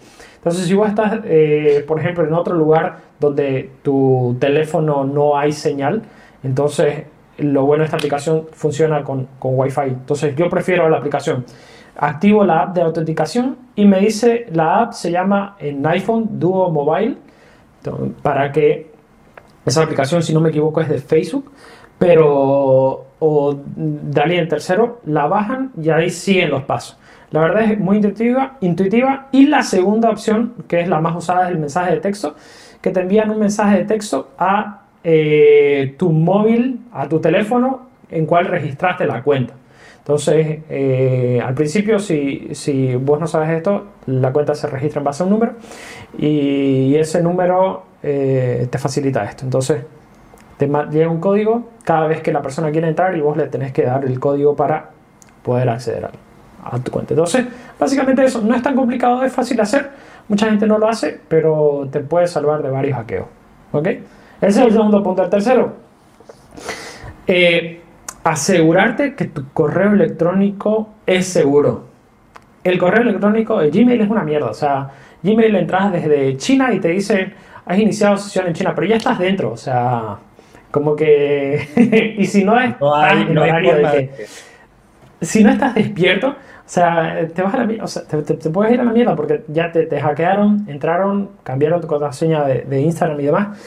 Entonces, 0.48 0.66
si 0.66 0.74
vos 0.74 0.88
estás, 0.88 1.20
eh, 1.24 1.84
por 1.86 2.00
ejemplo, 2.00 2.24
en 2.24 2.32
otro 2.32 2.54
lugar 2.54 3.00
donde 3.20 3.70
tu 3.82 4.34
teléfono 4.40 5.04
no 5.04 5.36
hay 5.36 5.52
señal, 5.52 6.02
entonces 6.42 7.04
lo 7.36 7.66
bueno 7.66 7.82
de 7.82 7.84
esta 7.84 7.98
aplicación 7.98 8.46
funciona 8.52 9.04
con, 9.04 9.28
con 9.38 9.58
Wi-Fi. 9.58 9.88
Entonces, 9.88 10.34
yo 10.36 10.48
prefiero 10.48 10.88
la 10.88 10.96
aplicación. 10.96 11.44
Activo 11.98 12.44
la 12.44 12.62
app 12.62 12.74
de 12.74 12.80
autenticación 12.80 13.58
y 13.74 13.84
me 13.84 14.00
dice, 14.00 14.46
la 14.50 14.80
app 14.80 14.92
se 14.92 15.10
llama 15.10 15.56
en 15.58 15.86
iPhone 15.86 16.38
Duo 16.38 16.70
Mobile, 16.70 17.18
para 18.22 18.50
que 18.50 18.90
esa 19.66 19.82
aplicación, 19.82 20.22
si 20.22 20.32
no 20.32 20.40
me 20.40 20.48
equivoco, 20.48 20.80
es 20.80 20.88
de 20.88 20.98
Facebook, 20.98 21.52
pero 21.98 23.04
o 23.18 23.58
de 23.76 24.20
alguien 24.20 24.48
tercero, 24.48 25.00
la 25.04 25.26
bajan 25.26 25.72
y 25.78 25.90
ahí 25.90 26.08
siguen 26.08 26.50
los 26.50 26.62
pasos. 26.62 26.96
La 27.30 27.40
verdad 27.40 27.64
es 27.64 27.78
muy 27.78 27.96
intuitiva, 27.96 28.56
intuitiva. 28.60 29.28
Y 29.32 29.46
la 29.46 29.62
segunda 29.62 30.10
opción, 30.10 30.54
que 30.66 30.80
es 30.80 30.88
la 30.88 31.00
más 31.00 31.16
usada, 31.16 31.44
es 31.44 31.50
el 31.50 31.58
mensaje 31.58 31.92
de 31.94 32.00
texto, 32.00 32.34
que 32.80 32.90
te 32.90 33.00
envían 33.00 33.30
un 33.30 33.38
mensaje 33.38 33.78
de 33.78 33.84
texto 33.84 34.30
a 34.38 34.82
eh, 35.04 35.94
tu 35.98 36.10
móvil, 36.10 36.80
a 36.92 37.08
tu 37.08 37.20
teléfono 37.20 37.88
en 38.10 38.26
cual 38.26 38.46
registraste 38.46 39.06
la 39.06 39.22
cuenta. 39.22 39.54
Entonces, 39.98 40.60
eh, 40.70 41.40
al 41.44 41.52
principio, 41.52 41.98
si, 41.98 42.48
si, 42.52 42.94
vos 42.96 43.20
no 43.20 43.26
sabes 43.26 43.50
esto, 43.50 43.88
la 44.06 44.32
cuenta 44.32 44.54
se 44.54 44.66
registra 44.66 45.00
en 45.00 45.04
base 45.04 45.22
a 45.22 45.26
un 45.26 45.32
número 45.32 45.52
y 46.16 46.94
ese 46.96 47.22
número 47.22 47.82
eh, 48.02 48.66
te 48.70 48.78
facilita 48.78 49.24
esto. 49.24 49.44
Entonces, 49.44 49.82
te 50.56 50.66
llega 50.66 51.10
un 51.10 51.20
código 51.20 51.68
cada 51.84 52.06
vez 52.06 52.22
que 52.22 52.32
la 52.32 52.40
persona 52.40 52.70
quiere 52.70 52.88
entrar 52.88 53.16
y 53.18 53.20
vos 53.20 53.36
le 53.36 53.48
tenés 53.48 53.72
que 53.72 53.82
dar 53.82 54.04
el 54.06 54.18
código 54.18 54.56
para 54.56 54.90
poder 55.42 55.68
acceder 55.68 56.06
a, 56.06 56.10
a 56.62 56.78
tu 56.78 56.90
cuenta. 56.90 57.14
Entonces, 57.14 57.46
básicamente 57.78 58.24
eso 58.24 58.40
no 58.42 58.54
es 58.54 58.62
tan 58.62 58.74
complicado, 58.74 59.22
es 59.22 59.32
fácil 59.32 59.56
de 59.56 59.62
hacer. 59.62 59.90
Mucha 60.28 60.46
gente 60.46 60.66
no 60.66 60.78
lo 60.78 60.88
hace, 60.88 61.20
pero 61.28 61.88
te 61.90 62.00
puede 62.00 62.26
salvar 62.26 62.62
de 62.62 62.70
varios 62.70 62.96
hackeos. 62.96 63.26
¿Ok? 63.72 63.86
Ese 63.86 64.02
es 64.40 64.56
el 64.58 64.72
segundo 64.72 65.02
punto. 65.02 65.22
El 65.22 65.30
tercero, 65.30 65.72
eh, 67.26 67.80
asegurarte 68.24 69.14
que 69.14 69.26
tu 69.26 69.50
correo 69.52 69.92
electrónico 69.92 70.90
es 71.06 71.26
seguro. 71.26 71.86
El 72.64 72.78
correo 72.78 73.02
electrónico, 73.02 73.60
el 73.60 73.70
Gmail 73.70 74.00
es 74.00 74.10
una 74.10 74.22
mierda. 74.22 74.50
O 74.50 74.54
sea, 74.54 74.90
Gmail 75.22 75.54
entras 75.56 75.92
desde 75.92 76.36
China 76.36 76.72
y 76.72 76.80
te 76.80 76.88
dice, 76.88 77.32
has 77.64 77.78
iniciado 77.78 78.16
sesión 78.16 78.46
en 78.46 78.54
China, 78.54 78.74
pero 78.74 78.86
ya 78.86 78.96
estás 78.96 79.18
dentro. 79.18 79.52
O 79.52 79.56
sea, 79.56 80.18
como 80.70 80.94
que. 80.94 82.14
y 82.18 82.26
si 82.26 82.44
no 82.44 82.58
es 82.60 82.74
Si 85.20 85.42
no 85.42 85.50
estás 85.50 85.74
despierto, 85.74 86.36
sea, 86.70 87.26
te 87.34 87.42
vas 87.42 87.54
a 87.54 87.64
la, 87.64 87.84
o 87.84 87.86
sea, 87.86 88.02
te, 88.04 88.50
puedes 88.50 88.74
ir 88.74 88.80
a 88.80 88.84
la 88.84 88.92
mierda 88.92 89.16
porque 89.16 89.42
ya 89.48 89.72
te, 89.72 89.86
te 89.86 90.00
hackearon, 90.00 90.66
entraron, 90.68 91.30
cambiaron 91.42 91.80
tu 91.80 91.86
contraseña 91.86 92.44
de, 92.44 92.62
de, 92.62 92.80
Instagram 92.82 93.18
y 93.20 93.24
demás. 93.24 93.58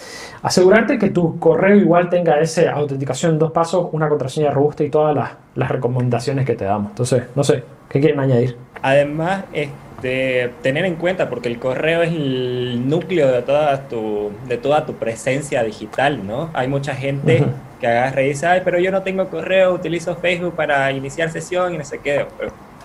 Asegurarte 0.43 1.00
que 1.00 1.10
tu 1.10 1.39
correo 1.39 1.75
igual 1.75 2.10
tenga 2.10 2.39
esa 2.39 2.72
autenticación 2.72 3.34
en 3.34 3.39
dos 3.39 3.51
pasos, 3.51 3.89
una 3.91 4.08
contraseña 4.08 4.51
robusta 4.51 4.84
y 4.84 4.89
todas 4.89 5.15
las, 5.15 5.31
las 5.55 5.70
recomendaciones 5.70 6.46
que 6.46 6.55
te 6.55 6.65
damos. 6.65 6.91
Entonces, 6.91 7.24
no 7.36 7.43
sé, 7.43 7.63
¿qué 7.89 8.00
quieren 8.00 8.20
añadir? 8.20 8.55
Además, 8.84 9.46
este, 9.51 10.51
tener 10.62 10.86
en 10.86 10.96
cuenta, 10.96 11.29
porque 11.29 11.50
el 11.50 11.60
correo 11.60 12.03
es 12.03 12.12
el 12.12 12.88
núcleo 12.88 13.31
de 13.31 13.41
toda 13.41 13.88
tu, 13.88 14.31
de 14.48 14.58
toda 14.58 14.86
tu 14.86 14.93
presencia 14.93 15.63
digital, 15.63 16.25
¿no? 16.25 16.50
Hay 16.53 16.67
mucha 16.67 16.96
gente 16.96 17.46
que 17.79 17.88
agarra 17.88 18.22
y 18.22 18.29
dice, 18.29 18.48
ay, 18.48 18.62
pero 18.63 18.79
yo 18.79 18.91
no 18.91 19.01
tengo 19.01 19.27
correo, 19.27 19.74
utilizo 19.74 20.15
Facebook 20.15 20.55
para 20.55 20.91
iniciar 20.91 21.29
sesión 21.31 21.74
y 21.74 21.77
no 21.77 21.84
sé 21.84 22.00
qué. 22.00 22.25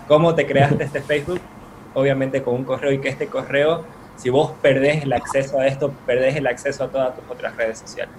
¿Cómo 0.07 0.33
te 0.35 0.47
creaste 0.47 0.83
este 0.83 1.01
Facebook? 1.01 1.41
Obviamente 1.93 2.41
con 2.41 2.55
un 2.55 2.63
correo 2.63 2.91
y 2.91 2.99
que 2.99 3.09
este 3.09 3.27
correo, 3.27 3.83
si 4.15 4.29
vos 4.29 4.53
perdés 4.61 5.03
el 5.03 5.11
acceso 5.11 5.59
a 5.59 5.67
esto, 5.67 5.91
perdés 6.05 6.35
el 6.35 6.47
acceso 6.47 6.85
a 6.85 6.87
todas 6.87 7.15
tus 7.15 7.23
otras 7.29 7.55
redes 7.55 7.79
sociales. 7.79 8.13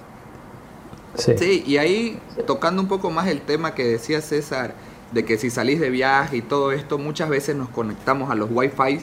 Sí. 1.14 1.64
y 1.66 1.78
ahí 1.78 2.20
tocando 2.46 2.80
un 2.80 2.86
poco 2.86 3.10
más 3.10 3.26
el 3.26 3.40
tema 3.40 3.74
que 3.74 3.84
decía 3.84 4.20
César, 4.20 4.74
de 5.10 5.24
que 5.24 5.38
si 5.38 5.50
salís 5.50 5.80
de 5.80 5.90
viaje 5.90 6.36
y 6.36 6.42
todo 6.42 6.70
esto, 6.70 6.98
muchas 6.98 7.28
veces 7.30 7.56
nos 7.56 7.70
conectamos 7.70 8.30
a 8.30 8.34
los 8.34 8.50
wifi 8.52 9.00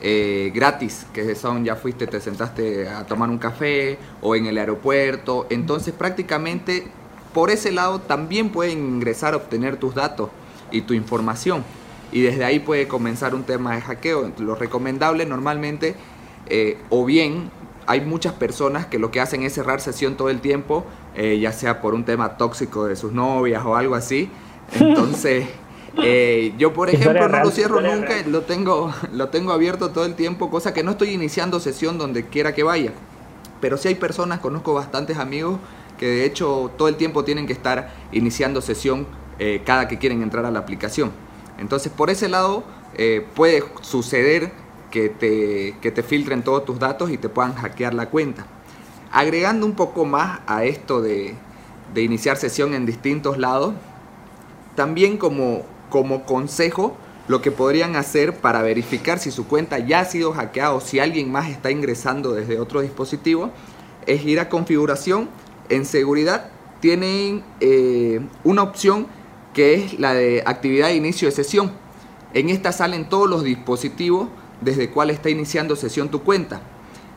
eh, 0.00 0.50
gratis, 0.52 1.06
que 1.14 1.34
son, 1.36 1.64
ya 1.64 1.76
fuiste, 1.76 2.06
te 2.06 2.20
sentaste 2.20 2.88
a 2.88 3.06
tomar 3.06 3.30
un 3.30 3.38
café 3.38 3.96
o 4.20 4.34
en 4.34 4.46
el 4.46 4.58
aeropuerto, 4.58 5.46
entonces 5.48 5.94
prácticamente 5.94 6.88
por 7.32 7.50
ese 7.50 7.70
lado 7.70 8.00
también 8.00 8.50
pueden 8.50 8.78
ingresar 8.78 9.34
a 9.34 9.36
obtener 9.36 9.76
tus 9.76 9.94
datos 9.94 10.30
y 10.70 10.82
tu 10.82 10.92
información 10.92 11.64
y 12.14 12.22
desde 12.22 12.44
ahí 12.44 12.60
puede 12.60 12.86
comenzar 12.86 13.34
un 13.34 13.42
tema 13.42 13.74
de 13.74 13.82
hackeo. 13.82 14.30
Lo 14.38 14.54
recomendable 14.54 15.26
normalmente, 15.26 15.96
eh, 16.46 16.78
o 16.88 17.04
bien 17.04 17.50
hay 17.88 18.02
muchas 18.02 18.32
personas 18.34 18.86
que 18.86 19.00
lo 19.00 19.10
que 19.10 19.20
hacen 19.20 19.42
es 19.42 19.52
cerrar 19.52 19.80
sesión 19.80 20.16
todo 20.16 20.30
el 20.30 20.40
tiempo, 20.40 20.84
eh, 21.16 21.40
ya 21.40 21.50
sea 21.50 21.82
por 21.82 21.92
un 21.92 22.04
tema 22.04 22.36
tóxico 22.36 22.86
de 22.86 22.94
sus 22.94 23.12
novias 23.12 23.64
o 23.64 23.74
algo 23.74 23.96
así. 23.96 24.30
Entonces, 24.78 25.48
eh, 26.04 26.54
yo 26.56 26.72
por 26.72 26.88
ejemplo 26.88 27.28
no 27.28 27.40
lo 27.40 27.50
cierro 27.50 27.80
nunca, 27.80 28.14
lo 28.28 28.42
tengo, 28.42 28.94
lo 29.12 29.28
tengo 29.30 29.52
abierto 29.52 29.90
todo 29.90 30.04
el 30.04 30.14
tiempo, 30.14 30.50
cosa 30.50 30.72
que 30.72 30.84
no 30.84 30.92
estoy 30.92 31.10
iniciando 31.10 31.58
sesión 31.58 31.98
donde 31.98 32.26
quiera 32.26 32.54
que 32.54 32.62
vaya. 32.62 32.92
Pero 33.60 33.76
si 33.76 33.88
hay 33.88 33.96
personas, 33.96 34.38
conozco 34.38 34.72
bastantes 34.72 35.18
amigos 35.18 35.58
que 35.98 36.06
de 36.06 36.24
hecho 36.26 36.70
todo 36.78 36.86
el 36.86 36.94
tiempo 36.94 37.24
tienen 37.24 37.48
que 37.48 37.52
estar 37.52 37.92
iniciando 38.12 38.60
sesión 38.60 39.04
cada 39.64 39.88
que 39.88 39.98
quieren 39.98 40.22
entrar 40.22 40.46
a 40.46 40.52
la 40.52 40.60
aplicación. 40.60 41.10
Entonces, 41.58 41.92
por 41.92 42.10
ese 42.10 42.28
lado, 42.28 42.64
eh, 42.94 43.26
puede 43.34 43.64
suceder 43.82 44.52
que 44.90 45.08
te, 45.08 45.76
que 45.80 45.90
te 45.90 46.02
filtren 46.02 46.42
todos 46.42 46.64
tus 46.64 46.78
datos 46.78 47.10
y 47.10 47.18
te 47.18 47.28
puedan 47.28 47.54
hackear 47.54 47.94
la 47.94 48.10
cuenta. 48.10 48.46
Agregando 49.10 49.66
un 49.66 49.74
poco 49.74 50.04
más 50.04 50.40
a 50.46 50.64
esto 50.64 51.00
de, 51.00 51.34
de 51.92 52.02
iniciar 52.02 52.36
sesión 52.36 52.74
en 52.74 52.86
distintos 52.86 53.38
lados, 53.38 53.74
también 54.74 55.16
como, 55.16 55.62
como 55.90 56.24
consejo, 56.24 56.96
lo 57.26 57.40
que 57.40 57.50
podrían 57.50 57.96
hacer 57.96 58.36
para 58.36 58.62
verificar 58.62 59.18
si 59.18 59.30
su 59.30 59.46
cuenta 59.46 59.78
ya 59.78 60.00
ha 60.00 60.04
sido 60.04 60.32
hackeada 60.32 60.74
o 60.74 60.80
si 60.80 60.98
alguien 60.98 61.32
más 61.32 61.48
está 61.48 61.70
ingresando 61.70 62.32
desde 62.32 62.60
otro 62.60 62.80
dispositivo, 62.80 63.50
es 64.06 64.24
ir 64.24 64.40
a 64.40 64.48
configuración. 64.48 65.28
En 65.68 65.86
seguridad 65.86 66.50
tienen 66.80 67.42
eh, 67.60 68.20
una 68.42 68.62
opción 68.62 69.06
que 69.54 69.74
es 69.74 69.98
la 69.98 70.12
de 70.12 70.42
actividad 70.44 70.88
de 70.88 70.96
inicio 70.96 71.28
de 71.28 71.32
sesión. 71.32 71.72
En 72.34 72.50
esta 72.50 72.72
salen 72.72 73.08
todos 73.08 73.30
los 73.30 73.44
dispositivos 73.44 74.28
desde 74.60 74.90
cuál 74.90 75.10
está 75.10 75.30
iniciando 75.30 75.76
sesión 75.76 76.10
tu 76.10 76.22
cuenta. 76.22 76.60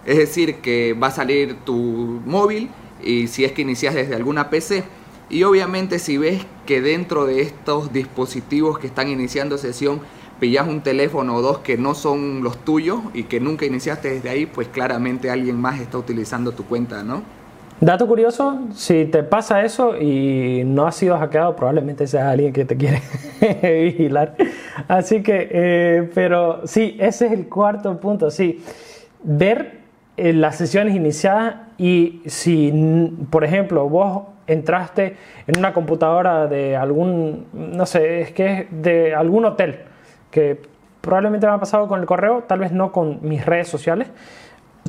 Es 0.06 0.18
decir, 0.18 0.58
que 0.58 0.94
va 0.94 1.08
a 1.08 1.12
salir 1.12 1.56
tu 1.66 1.76
móvil 2.26 2.70
y 3.04 3.28
si 3.28 3.44
es 3.44 3.52
que 3.52 3.64
inicias 3.64 3.94
desde 3.96 4.16
alguna 4.16 4.50
PC. 4.50 4.84
Y 5.30 5.44
obviamente 5.44 6.00
si 6.00 6.18
ves 6.18 6.46
que 6.66 6.82
dentro 6.82 7.26
de 7.26 7.42
estos 7.42 7.92
dispositivos 7.92 8.80
que 8.80 8.88
están 8.88 9.10
iniciando 9.10 9.58
sesión 9.58 10.00
pillas 10.40 10.68
un 10.68 10.82
teléfono 10.82 11.36
o 11.36 11.42
dos 11.42 11.60
que 11.60 11.78
no 11.78 11.96
son 11.96 12.44
los 12.44 12.64
tuyos 12.64 13.02
y 13.14 13.24
que 13.24 13.40
nunca 13.40 13.66
iniciaste 13.66 14.10
desde 14.10 14.30
ahí, 14.30 14.46
pues 14.46 14.68
claramente 14.68 15.30
alguien 15.30 15.60
más 15.60 15.82
está 15.82 15.98
utilizando 15.98 16.52
tu 16.54 16.64
cuenta, 16.66 17.04
¿no? 17.04 17.24
Dato 17.80 18.08
curioso, 18.08 18.60
si 18.74 19.06
te 19.06 19.22
pasa 19.22 19.64
eso 19.64 19.96
y 19.96 20.64
no 20.66 20.88
has 20.88 20.96
sido 20.96 21.16
hackeado, 21.16 21.56
probablemente 21.56 22.08
sea 22.08 22.32
alguien 22.32 22.52
que 22.52 22.66
te 22.66 22.76
quiere 22.76 23.04
vigilar. 23.84 24.34
Así 24.88 25.22
que, 25.22 25.48
eh, 25.52 26.10
pero 26.16 26.66
sí, 26.66 26.98
ese 27.00 27.28
es 27.28 27.34
el 27.34 27.48
cuarto 27.48 28.00
punto, 28.00 28.32
sí. 28.32 28.64
Ver 29.22 29.82
eh, 30.18 30.34
las 30.34 30.56
sesiones 30.56 30.96
iniciadas 30.96 31.56
y 31.78 32.24
si, 32.26 32.74
por 33.30 33.44
ejemplo, 33.44 33.88
vos 33.88 34.24
entraste 34.48 35.16
en 35.46 35.60
una 35.60 35.72
computadora 35.74 36.48
de 36.48 36.76
algún, 36.76 37.46
no 37.54 37.86
sé, 37.86 38.22
es 38.22 38.32
que 38.32 38.68
de 38.72 39.14
algún 39.14 39.46
hotel, 39.46 39.82
que 40.32 40.60
probablemente 41.02 41.46
me 41.46 41.54
ha 41.54 41.60
pasado 41.60 41.88
con 41.88 42.00
el 42.00 42.08
correo, 42.08 42.44
tal 42.48 42.60
vez 42.60 42.72
no 42.72 42.92
con 42.92 43.20
mis 43.22 43.46
redes 43.46 43.68
sociales, 43.68 44.08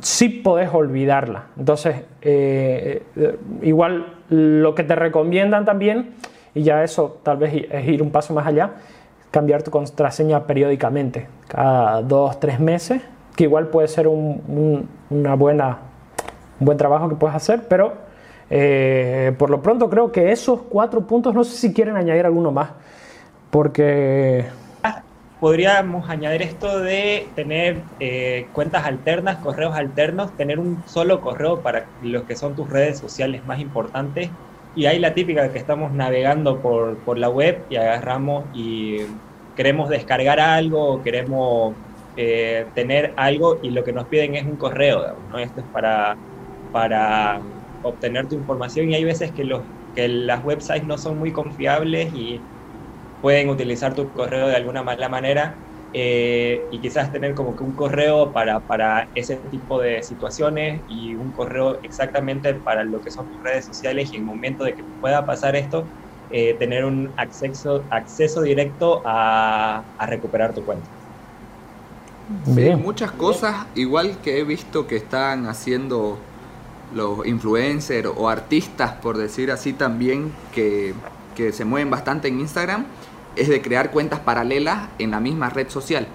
sí 0.01 0.29
podés 0.29 0.73
olvidarla. 0.73 1.45
Entonces, 1.57 2.03
eh, 2.21 3.03
eh, 3.15 3.39
igual 3.61 4.17
lo 4.29 4.75
que 4.75 4.83
te 4.83 4.95
recomiendan 4.95 5.65
también, 5.65 6.15
y 6.53 6.63
ya 6.63 6.83
eso 6.83 7.19
tal 7.23 7.37
vez 7.37 7.65
es 7.69 7.87
ir 7.87 8.01
un 8.01 8.11
paso 8.11 8.33
más 8.33 8.47
allá, 8.47 8.71
cambiar 9.31 9.63
tu 9.63 9.71
contraseña 9.71 10.45
periódicamente, 10.45 11.27
cada 11.47 12.01
dos, 12.01 12.39
tres 12.39 12.59
meses, 12.59 13.01
que 13.35 13.43
igual 13.43 13.67
puede 13.67 13.87
ser 13.87 14.07
un, 14.07 14.87
una 15.09 15.35
buena, 15.35 15.77
buen 16.59 16.77
trabajo 16.77 17.09
que 17.09 17.15
puedes 17.15 17.35
hacer, 17.35 17.67
pero 17.67 17.93
eh, 18.49 19.33
por 19.37 19.49
lo 19.49 19.61
pronto 19.61 19.89
creo 19.89 20.11
que 20.11 20.31
esos 20.31 20.61
cuatro 20.63 21.01
puntos, 21.01 21.33
no 21.33 21.43
sé 21.43 21.55
si 21.55 21.73
quieren 21.73 21.95
añadir 21.95 22.25
alguno 22.25 22.51
más, 22.51 22.71
porque 23.51 24.45
podríamos 25.39 26.09
añadir 26.09 26.41
esto 26.41 26.79
de 26.79 27.31
tener 27.35 27.83
eh, 27.99 28.49
cuentas 28.51 28.85
alternas, 28.85 29.37
correos 29.37 29.75
alternos, 29.75 30.35
tener 30.35 30.59
un 30.59 30.83
solo 30.87 31.21
correo 31.21 31.61
para 31.61 31.87
los 32.01 32.23
que 32.23 32.35
son 32.35 32.55
tus 32.55 32.69
redes 32.69 32.99
sociales 32.99 33.45
más 33.45 33.59
importantes. 33.59 34.29
Y 34.75 34.85
hay 34.85 34.99
la 34.99 35.13
típica 35.13 35.51
que 35.51 35.57
estamos 35.59 35.93
navegando 35.93 36.61
por, 36.61 37.03
por 37.03 37.17
la 37.17 37.29
web 37.29 37.65
y 37.69 37.77
agarramos 37.77 38.45
y 38.53 38.97
queremos 39.55 39.89
descargar 39.89 40.39
algo 40.39 41.01
queremos 41.03 41.75
eh, 42.15 42.71
tener 42.73 43.13
algo 43.17 43.59
y 43.61 43.71
lo 43.71 43.83
que 43.83 43.93
nos 43.93 44.07
piden 44.07 44.35
es 44.35 44.45
un 44.45 44.57
correo. 44.57 45.23
¿no? 45.29 45.37
Esto 45.39 45.61
es 45.61 45.67
para, 45.67 46.17
para 46.71 47.41
obtener 47.81 48.27
tu 48.27 48.35
información 48.35 48.89
y 48.89 48.95
hay 48.95 49.03
veces 49.05 49.31
que, 49.31 49.43
los, 49.45 49.63
que 49.95 50.07
las 50.09 50.43
websites 50.43 50.85
no 50.85 50.97
son 50.97 51.17
muy 51.17 51.31
confiables 51.31 52.13
y 52.13 52.41
pueden 53.21 53.49
utilizar 53.49 53.95
tu 53.95 54.11
correo 54.11 54.47
de 54.47 54.55
alguna 54.55 54.83
mala 54.83 55.09
manera 55.09 55.55
eh, 55.93 56.67
y 56.71 56.79
quizás 56.79 57.11
tener 57.11 57.33
como 57.33 57.55
que 57.55 57.63
un 57.63 57.75
correo 57.75 58.31
para, 58.31 58.59
para 58.59 59.09
ese 59.15 59.37
tipo 59.37 59.81
de 59.81 60.03
situaciones 60.03 60.83
y 60.87 61.15
un 61.15 61.31
correo 61.31 61.79
exactamente 61.83 62.53
para 62.55 62.83
lo 62.83 63.01
que 63.01 63.11
son 63.11 63.27
tus 63.27 63.41
redes 63.43 63.65
sociales 63.65 64.11
y 64.11 64.17
en 64.17 64.21
el 64.21 64.25
momento 64.27 64.63
de 64.63 64.75
que 64.75 64.83
pueda 64.99 65.25
pasar 65.25 65.55
esto, 65.55 65.85
eh, 66.29 66.55
tener 66.59 66.85
un 66.85 67.11
acceso, 67.17 67.85
acceso 67.89 68.41
directo 68.41 69.01
a, 69.05 69.83
a 69.97 70.05
recuperar 70.05 70.53
tu 70.53 70.63
cuenta. 70.63 70.89
Sí, 72.45 72.75
muchas 72.75 73.11
cosas, 73.11 73.65
igual 73.73 74.21
que 74.21 74.39
he 74.39 74.43
visto 74.43 74.85
que 74.85 74.95
están 74.97 75.47
haciendo 75.47 76.19
los 76.93 77.25
influencers 77.25 78.09
o 78.15 78.29
artistas, 78.29 78.93
por 79.01 79.17
decir 79.17 79.49
así 79.51 79.73
también, 79.73 80.31
que, 80.53 80.93
que 81.35 81.51
se 81.51 81.65
mueven 81.65 81.89
bastante 81.89 82.27
en 82.27 82.39
Instagram, 82.39 82.85
es 83.35 83.47
de 83.47 83.61
crear 83.61 83.91
cuentas 83.91 84.19
paralelas 84.19 84.89
en 84.99 85.11
la 85.11 85.19
misma 85.19 85.49
red 85.49 85.69
social 85.69 86.07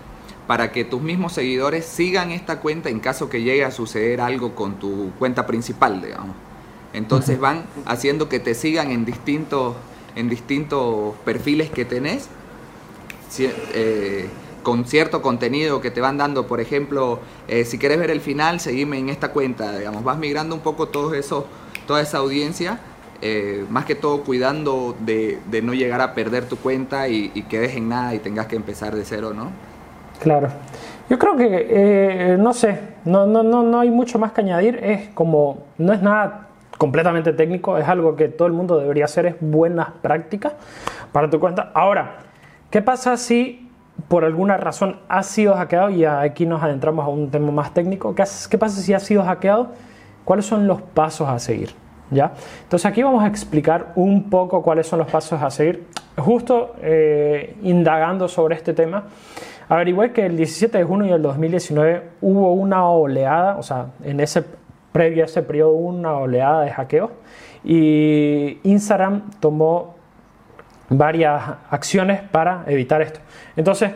para 0.46 0.72
que 0.72 0.84
tus 0.84 1.00
mismos 1.00 1.32
seguidores 1.32 1.84
sigan 1.86 2.30
esta 2.30 2.60
cuenta 2.60 2.90
en 2.90 3.00
caso 3.00 3.30
que 3.30 3.42
llegue 3.42 3.64
a 3.64 3.70
suceder 3.70 4.20
algo 4.20 4.54
con 4.54 4.78
tu 4.78 5.10
cuenta 5.18 5.46
principal, 5.46 6.02
digamos. 6.02 6.36
Entonces 6.92 7.40
van 7.40 7.64
haciendo 7.86 8.28
que 8.28 8.38
te 8.38 8.54
sigan 8.54 8.90
en 8.90 9.04
distintos, 9.04 9.74
en 10.14 10.28
distintos 10.28 11.14
perfiles 11.24 11.70
que 11.70 11.84
tenés, 11.84 12.28
eh, 13.38 14.28
con 14.62 14.84
cierto 14.84 15.20
contenido 15.20 15.80
que 15.80 15.90
te 15.90 16.00
van 16.00 16.18
dando. 16.18 16.46
Por 16.46 16.60
ejemplo, 16.60 17.20
eh, 17.48 17.64
si 17.64 17.78
quieres 17.78 17.98
ver 17.98 18.10
el 18.10 18.20
final, 18.20 18.60
seguime 18.60 18.98
en 18.98 19.08
esta 19.08 19.32
cuenta, 19.32 19.76
digamos. 19.76 20.04
Vas 20.04 20.18
migrando 20.18 20.54
un 20.54 20.60
poco 20.60 20.88
toda 20.88 21.16
esa 21.18 22.18
audiencia. 22.18 22.78
Eh, 23.26 23.64
más 23.70 23.86
que 23.86 23.94
todo 23.94 24.22
cuidando 24.22 24.94
de, 25.00 25.38
no 25.62 25.72
llegar 25.72 26.02
a 26.02 26.12
perder 26.12 26.44
tu 26.44 26.56
cuenta 26.58 27.08
y, 27.08 27.32
y 27.34 27.44
quedes 27.44 27.74
en 27.74 27.88
nada 27.88 28.14
y 28.14 28.18
tengas 28.18 28.46
que 28.46 28.54
empezar 28.54 28.94
de 28.94 29.02
cero, 29.02 29.32
¿no? 29.34 29.48
Claro. 30.20 30.48
Yo 31.08 31.18
creo 31.18 31.34
que, 31.34 31.66
eh, 31.70 32.36
no 32.38 32.52
sé, 32.52 32.80
no, 33.06 33.26
no, 33.26 33.42
no, 33.42 33.62
no 33.62 33.80
hay 33.80 33.90
mucho 33.90 34.18
más 34.18 34.32
que 34.32 34.42
añadir. 34.42 34.78
Es 34.82 35.08
como, 35.14 35.64
no 35.78 35.94
es 35.94 36.02
nada 36.02 36.48
completamente 36.76 37.32
técnico, 37.32 37.78
es 37.78 37.88
algo 37.88 38.14
que 38.14 38.28
todo 38.28 38.46
el 38.46 38.52
mundo 38.52 38.78
debería 38.78 39.06
hacer, 39.06 39.26
es 39.26 39.36
buenas 39.40 39.88
prácticas 40.02 40.52
para 41.10 41.30
tu 41.30 41.40
cuenta. 41.40 41.70
Ahora, 41.72 42.16
¿qué 42.70 42.82
pasa 42.82 43.16
si 43.16 43.70
por 44.08 44.24
alguna 44.24 44.58
razón 44.58 45.00
ha 45.08 45.22
sido 45.22 45.54
hackeado? 45.54 45.88
Y 45.88 46.04
aquí 46.04 46.44
nos 46.44 46.62
adentramos 46.62 47.04
a 47.04 47.08
un 47.08 47.30
tema 47.30 47.52
más 47.52 47.72
técnico. 47.72 48.14
¿Qué, 48.14 48.24
qué 48.50 48.58
pasa 48.58 48.82
si 48.82 48.92
ha 48.92 49.00
sido 49.00 49.22
hackeado? 49.24 49.68
¿Cuáles 50.24 50.46
son 50.46 50.66
los 50.66 50.82
pasos 50.82 51.28
a 51.28 51.38
seguir? 51.38 51.74
Entonces 52.10 52.86
aquí 52.86 53.02
vamos 53.02 53.24
a 53.24 53.26
explicar 53.26 53.92
un 53.96 54.30
poco 54.30 54.62
cuáles 54.62 54.86
son 54.86 54.98
los 55.00 55.08
pasos 55.10 55.42
a 55.42 55.50
seguir, 55.50 55.86
justo 56.16 56.76
eh, 56.82 57.56
indagando 57.62 58.28
sobre 58.28 58.54
este 58.56 58.72
tema. 58.74 59.04
Averigüé 59.68 60.12
que 60.12 60.26
el 60.26 60.36
17 60.36 60.78
de 60.78 60.84
junio 60.84 61.12
del 61.12 61.22
2019 61.22 62.02
hubo 62.20 62.52
una 62.52 62.88
oleada, 62.88 63.56
o 63.56 63.62
sea, 63.62 63.86
en 64.04 64.20
ese 64.20 64.44
previo 64.92 65.24
a 65.24 65.26
ese 65.26 65.42
periodo 65.42 65.72
una 65.72 66.12
oleada 66.14 66.62
de 66.62 66.70
hackeos 66.70 67.10
y 67.64 68.60
Instagram 68.62 69.30
tomó 69.40 69.94
varias 70.90 71.42
acciones 71.70 72.20
para 72.20 72.64
evitar 72.66 73.02
esto. 73.02 73.20
Entonces, 73.56 73.90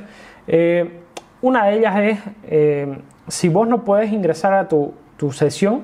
eh, 0.46 1.00
una 1.42 1.66
de 1.66 1.78
ellas 1.78 1.98
es, 1.98 2.18
eh, 2.44 2.98
si 3.28 3.48
vos 3.48 3.68
no 3.68 3.84
puedes 3.84 4.10
ingresar 4.10 4.54
a 4.54 4.68
tu, 4.68 4.94
tu, 5.18 5.32
sesión, 5.32 5.82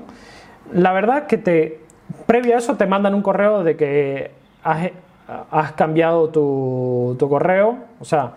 la 0.73 0.93
verdad 0.93 1.27
que 1.27 1.37
te, 1.37 1.84
previo 2.27 2.55
a 2.55 2.59
eso 2.59 2.77
te 2.77 2.87
mandan 2.87 3.15
un 3.15 3.23
correo 3.23 3.65
de 3.65 3.77
que 3.77 4.31
has, 4.63 5.73
cambiado 5.73 6.29
tu, 6.29 7.17
tu 7.19 7.29
correo, 7.29 7.77
o 8.01 8.05
sea, 8.05 8.35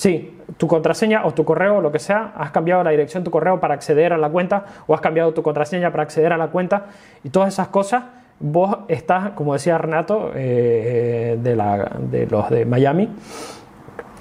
Sí, 0.00 0.34
tu 0.56 0.66
contraseña 0.66 1.26
o 1.26 1.34
tu 1.34 1.44
correo 1.44 1.82
lo 1.82 1.92
que 1.92 1.98
sea, 1.98 2.32
has 2.34 2.52
cambiado 2.52 2.82
la 2.82 2.88
dirección 2.88 3.22
de 3.22 3.26
tu 3.26 3.30
correo 3.30 3.60
para 3.60 3.74
acceder 3.74 4.14
a 4.14 4.16
la 4.16 4.30
cuenta 4.30 4.64
o 4.86 4.94
has 4.94 5.02
cambiado 5.02 5.34
tu 5.34 5.42
contraseña 5.42 5.90
para 5.90 6.04
acceder 6.04 6.32
a 6.32 6.38
la 6.38 6.48
cuenta 6.48 6.86
y 7.22 7.28
todas 7.28 7.52
esas 7.52 7.68
cosas, 7.68 8.04
vos 8.38 8.78
estás, 8.88 9.32
como 9.32 9.52
decía 9.52 9.76
Renato, 9.76 10.32
eh, 10.34 11.38
de, 11.42 11.54
la, 11.54 11.90
de 11.98 12.26
los 12.28 12.48
de 12.48 12.64
Miami, 12.64 13.10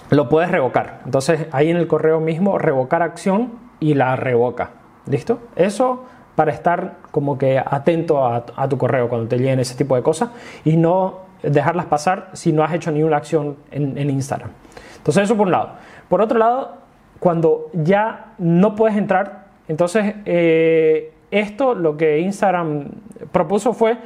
lo 0.10 0.28
puedes 0.28 0.52
revocar. 0.52 1.00
Entonces 1.06 1.48
ahí 1.54 1.70
en 1.70 1.78
el 1.78 1.88
correo 1.88 2.20
mismo, 2.20 2.58
revocar 2.58 3.02
acción 3.02 3.54
y 3.80 3.94
la 3.94 4.18
revoca. 4.18 4.72
¿Listo? 5.06 5.40
Eso 5.56 6.04
para 6.40 6.54
estar 6.54 7.00
como 7.12 7.38
que 7.38 7.60
atento 7.60 8.26
a, 8.26 8.70
tu 8.70 8.78
correo 8.78 9.10
cuando 9.10 9.28
te 9.28 9.38
lleguen 9.38 9.60
ese 9.60 9.76
tipo 9.76 9.98
de 9.98 10.04
cosas 10.04 10.30
y 10.64 10.78
no 10.78 11.20
dejarlas 11.44 11.88
pasar 11.88 12.30
si 12.32 12.54
no 12.54 12.64
has 12.64 12.74
hecho 12.74 12.92
ninguna 12.92 13.18
acción 13.18 13.58
en 13.72 14.10
Instagram. 14.10 14.52
Entonces 14.96 15.24
eso 15.24 15.36
por 15.36 15.48
un 15.48 15.52
lado. 15.52 15.72
Por 16.08 16.22
otro 16.22 16.40
lado, 16.40 16.78
cuando 17.20 17.70
ya 17.74 18.36
no 18.38 18.74
puedes 18.74 18.96
entrar, 18.96 19.48
entonces 19.68 20.16
eh, 20.24 21.12
esto 21.30 21.76
lo 21.76 21.98
que 21.98 22.20
Instagram 22.20 22.86
propuso 23.34 23.74
fue 23.74 23.98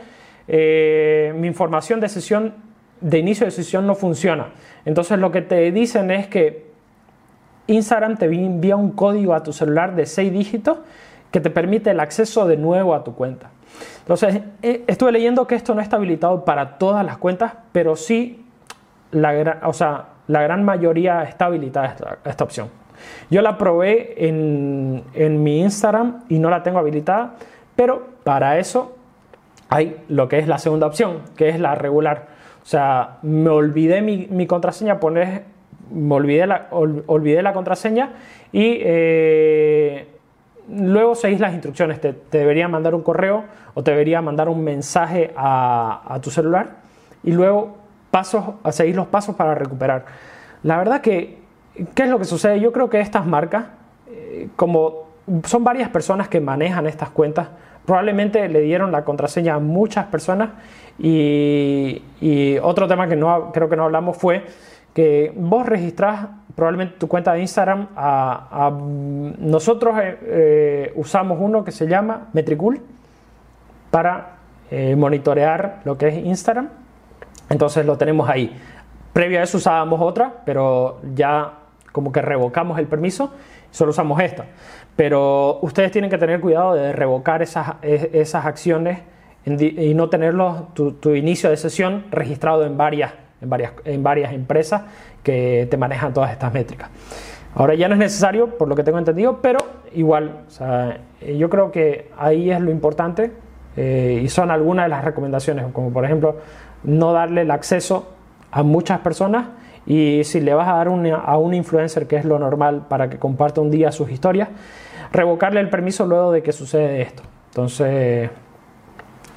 eh, 0.47 1.35
mi 1.37 1.45
información 1.45 1.99
de 1.99 2.09
sesión, 2.09 2.55
de 2.99 3.19
inicio 3.19 3.45
de 3.45 3.51
sesión 3.51 3.85
no 3.85 3.93
funciona. 3.93 4.53
Entonces 4.85 5.19
lo 5.19 5.31
que 5.31 5.43
te 5.43 5.71
dicen 5.71 6.09
es 6.09 6.25
que 6.25 6.73
Instagram 7.67 8.17
te 8.17 8.25
envía 8.25 8.75
un 8.75 8.89
código 8.89 9.35
a 9.35 9.43
tu 9.43 9.53
celular 9.53 9.95
de 9.95 10.07
6 10.07 10.33
dígitos 10.33 10.79
que 11.33 11.41
te 11.41 11.49
permite 11.49 11.89
el 11.89 11.99
acceso 11.99 12.45
de 12.47 12.57
nuevo 12.57 12.93
a 12.93 13.03
tu 13.03 13.15
cuenta. 13.15 13.49
Entonces, 14.01 14.41
eh, 14.61 14.83
estuve 14.85 15.11
leyendo 15.11 15.47
que 15.47 15.55
esto 15.55 15.73
no 15.73 15.81
está 15.81 15.95
habilitado 15.95 16.45
para 16.45 16.77
todas 16.77 17.03
las 17.03 17.17
cuentas, 17.17 17.53
pero 17.71 17.95
sí, 17.95 18.45
la, 19.09 19.61
o 19.63 19.73
sea, 19.73 20.09
la 20.27 20.43
gran 20.43 20.63
mayoría 20.63 21.23
está 21.23 21.45
habilitada 21.45 22.19
esta, 22.23 22.43
opción. 22.43 22.69
Yo 23.31 23.41
la 23.41 23.57
probé 23.57 24.27
en, 24.27 25.43
mi 25.43 25.61
Instagram 25.61 26.19
y 26.29 26.37
no 26.37 26.51
la 26.51 26.61
tengo 26.61 26.77
habilitada, 26.77 27.33
pero 27.75 28.09
para 28.23 28.59
eso 28.59 28.95
hay 29.69 29.97
lo 30.09 30.29
que 30.29 30.37
es 30.37 30.47
la 30.47 30.59
segunda 30.59 30.85
opción, 30.85 31.21
que 31.35 31.49
es 31.49 31.59
la 31.59 31.73
regular. 31.73 32.27
O 32.61 32.67
sea, 32.67 33.17
me 33.23 33.49
olvidé 33.49 34.03
mi, 34.03 34.45
contraseña, 34.45 34.99
poner, 34.99 35.45
me 35.89 36.13
olvidé 36.13 36.45
la, 36.45 36.67
olvidé 36.69 37.41
la 37.41 37.53
contraseña 37.53 38.11
y 38.51 38.77
eh, 38.81 40.12
luego 40.69 41.15
seguís 41.15 41.39
las 41.39 41.53
instrucciones. 41.53 41.99
Te, 42.01 42.15
debería 42.31 42.67
mandar 42.67 42.95
un 42.95 43.01
correo 43.01 43.43
o 43.73 43.83
te 43.83 43.91
debería 43.91 44.21
mandar 44.21 44.49
un 44.49 44.63
mensaje 44.63 45.33
a, 45.35 46.01
a 46.07 46.21
tu 46.21 46.29
celular 46.29 46.77
y 47.23 47.31
luego 47.31 47.77
pasos, 48.11 48.43
a 48.63 48.71
seguir 48.71 48.95
los 48.95 49.07
pasos 49.07 49.35
para 49.35 49.55
recuperar. 49.55 50.05
La 50.61 50.77
verdad 50.77 51.01
que, 51.01 51.39
¿qué 51.95 52.03
es 52.03 52.09
lo 52.09 52.19
que 52.19 52.25
sucede? 52.25 52.59
Yo 52.59 52.71
creo 52.71 52.89
que 52.89 52.99
estas 52.99 53.25
marcas, 53.25 53.65
eh, 54.07 54.49
como 54.55 55.07
son 55.45 55.63
varias 55.63 55.89
personas 55.89 56.27
que 56.27 56.39
manejan 56.39 56.85
estas 56.85 57.09
cuentas, 57.09 57.47
probablemente 57.85 58.47
le 58.49 58.61
dieron 58.61 58.91
la 58.91 59.03
contraseña 59.03 59.55
a 59.55 59.59
muchas 59.59 60.05
personas 60.05 60.49
y, 60.99 62.01
otro 62.61 62.87
tema 62.87 63.07
que 63.07 63.15
no, 63.15 63.51
creo 63.51 63.67
que 63.67 63.75
no 63.75 63.85
hablamos 63.85 64.15
fue 64.15 64.45
que 64.93 65.33
vos 65.35 65.65
registrás 65.65 66.27
probablemente 66.55 66.95
tu 66.97 67.07
cuenta 67.07 67.33
de 67.33 67.41
Instagram 67.41 67.87
a, 67.95 68.71
nosotros 69.39 69.97
eh, 69.99 70.17
eh, 70.21 70.93
usamos 70.95 71.37
uno 71.39 71.63
que 71.63 71.71
se 71.71 71.87
llama 71.87 72.27
Metricool 72.33 72.81
para 73.91 74.37
monitorear 74.95 75.81
lo 75.85 75.99
que 75.99 76.07
es 76.07 76.25
Instagram 76.25 76.67
entonces 77.49 77.85
lo 77.85 77.97
tenemos 77.97 78.29
ahí. 78.29 78.55
Previo 79.13 79.39
a 79.39 79.43
eso 79.43 79.57
usábamos 79.57 80.01
otra, 80.01 80.41
pero 80.45 80.99
ya 81.13 81.53
como 81.91 82.11
que 82.11 82.21
revocamos 82.21 82.79
el 82.79 82.87
permiso, 82.87 83.31
solo 83.69 83.91
usamos 83.91 84.19
esta. 84.21 84.45
Pero 84.95 85.59
ustedes 85.61 85.91
tienen 85.91 86.09
que 86.09 86.17
tener 86.17 86.39
cuidado 86.41 86.73
de 86.73 86.93
revocar 86.93 87.41
esas, 87.41 87.75
esas 87.83 88.45
acciones 88.45 88.99
y 89.45 89.93
no 89.93 90.09
tenerlo, 90.09 90.69
tu, 90.73 91.13
inicio 91.13 91.49
de 91.49 91.57
sesión 91.57 92.05
registrado 92.09 92.65
en 92.65 92.77
varias, 92.77 93.13
en, 93.43 93.49
varias, 93.49 93.73
en 93.85 94.01
varias 94.01 94.33
empresas 94.33 94.81
que 95.21 95.67
te 95.69 95.77
manejan 95.77 96.13
todas 96.13 96.31
estas 96.31 96.51
métricas. 96.53 96.89
Ahora 97.55 97.75
ya 97.75 97.87
no 97.87 97.93
es 97.93 97.99
necesario, 97.99 98.57
por 98.57 98.67
lo 98.67 98.75
que 98.75 98.83
tengo 98.83 98.97
entendido, 98.97 99.39
pero 99.41 99.59
igual, 99.93 100.45
yo 101.37 101.49
creo 101.49 101.71
que 101.71 102.09
ahí 102.17 102.49
es 102.49 102.59
lo 102.59 102.71
importante 102.71 103.31
eh, 103.77 104.21
y 104.23 104.27
son 104.27 104.49
algunas 104.49 104.85
de 104.85 104.89
las 104.89 105.03
recomendaciones, 105.03 105.65
como 105.71 105.91
por 105.91 106.05
ejemplo 106.05 106.37
no 106.83 107.13
darle 107.13 107.41
el 107.41 107.51
acceso 107.51 108.11
a 108.51 108.63
muchas 108.63 108.99
personas 108.99 109.45
y 109.85 110.23
si 110.23 110.39
le 110.39 110.53
vas 110.53 110.67
a 110.67 110.73
dar 110.73 110.87
a 110.87 111.37
un 111.37 111.53
influencer, 111.53 112.07
que 112.07 112.15
es 112.15 112.25
lo 112.25 112.39
normal 112.39 112.85
para 112.87 113.09
que 113.09 113.19
comparta 113.19 113.61
un 113.61 113.69
día 113.69 113.91
sus 113.91 114.09
historias, 114.09 114.49
revocarle 115.11 115.59
el 115.59 115.69
permiso 115.69 116.05
luego 116.05 116.31
de 116.31 116.41
que 116.41 116.51
sucede 116.51 117.01
esto. 117.01 117.23
Entonces, 117.49 118.29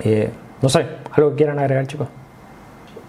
eh, 0.00 0.30
no 0.62 0.68
sé, 0.68 0.86
algo 1.12 1.30
que 1.30 1.36
quieran 1.36 1.58
agregar 1.58 1.86
chicos. 1.86 2.08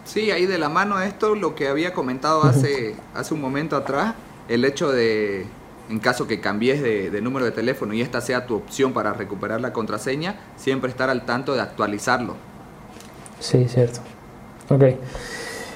Sí, 0.07 0.31
ahí 0.31 0.45
de 0.45 0.57
la 0.57 0.69
mano 0.69 0.95
a 0.95 1.05
esto, 1.05 1.35
lo 1.35 1.53
que 1.53 1.67
había 1.67 1.93
comentado 1.93 2.43
hace, 2.43 2.95
hace 3.13 3.33
un 3.33 3.41
momento 3.41 3.75
atrás, 3.75 4.15
el 4.47 4.63
hecho 4.63 4.89
de, 4.89 5.45
en 5.89 5.99
caso 5.99 6.27
que 6.27 6.39
cambies 6.39 6.81
de, 6.81 7.09
de, 7.09 7.21
número 7.21 7.43
de 7.43 7.51
teléfono 7.51 7.93
y 7.93 8.01
esta 8.01 8.21
sea 8.21 8.45
tu 8.45 8.55
opción 8.55 8.93
para 8.93 9.11
recuperar 9.11 9.59
la 9.59 9.73
contraseña, 9.73 10.39
siempre 10.55 10.89
estar 10.89 11.09
al 11.09 11.25
tanto 11.25 11.55
de 11.55 11.61
actualizarlo. 11.61 12.35
Sí, 13.41 13.67
cierto. 13.67 13.99
Ok. 14.69 14.83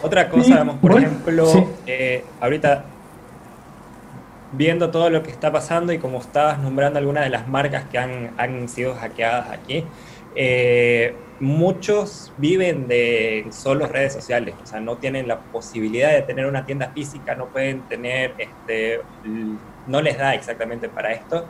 Otra 0.02 0.30
cosa, 0.30 0.64
por 0.82 0.98
ejemplo, 0.98 1.68
eh, 1.86 2.24
ahorita 2.40 2.86
viendo 4.54 4.92
todo 4.92 5.10
lo 5.10 5.24
que 5.24 5.30
está 5.30 5.52
pasando 5.52 5.94
y 5.94 6.00
como 6.00 6.20
estabas 6.20 6.58
nombrando 6.60 7.00
algunas 7.00 7.26
de 7.26 7.30
las 7.30 7.48
marcas 7.48 7.84
que 7.92 7.98
han, 7.98 8.70
sido 8.70 8.96
hackeadas 8.96 9.50
aquí, 9.52 9.86
eh, 10.36 11.16
muchos 11.42 12.32
viven 12.38 12.88
de 12.88 13.48
solo 13.52 13.88
redes 13.88 14.14
sociales, 14.14 14.56
o 14.64 14.66
sea, 14.66 14.80
no 14.80 14.98
tienen 14.98 15.28
la 15.28 15.40
posibilidad 15.40 16.12
de 16.12 16.22
tener 16.22 16.46
una 16.46 16.66
tienda 16.66 16.92
física, 16.92 17.36
no 17.36 17.48
pueden 17.48 17.82
tener, 17.82 18.34
este, 18.38 19.02
no 19.88 20.02
les 20.02 20.18
da 20.18 20.34
exactamente 20.34 20.88
para 20.88 21.12
esto, 21.12 21.46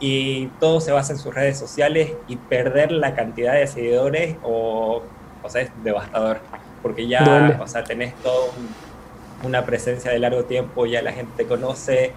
y 0.00 0.48
todo 0.60 0.80
se 0.80 0.92
basa 0.92 1.14
en 1.14 1.18
sus 1.18 1.34
redes 1.34 1.58
sociales 1.58 2.12
y 2.28 2.36
perder 2.36 2.92
la 2.92 3.14
cantidad 3.14 3.54
de 3.54 3.66
seguidores 3.66 4.36
o, 4.42 5.02
o 5.42 5.48
sea, 5.48 5.62
es 5.62 5.70
devastador 5.82 6.40
porque 6.86 7.08
ya, 7.08 7.58
o 7.60 7.66
sea, 7.66 7.82
tenés 7.82 8.14
todo 8.22 8.50
una 9.42 9.64
presencia 9.64 10.12
de 10.12 10.20
largo 10.20 10.44
tiempo, 10.44 10.86
ya 10.86 11.02
la 11.02 11.10
gente 11.10 11.44
conoce, 11.44 12.12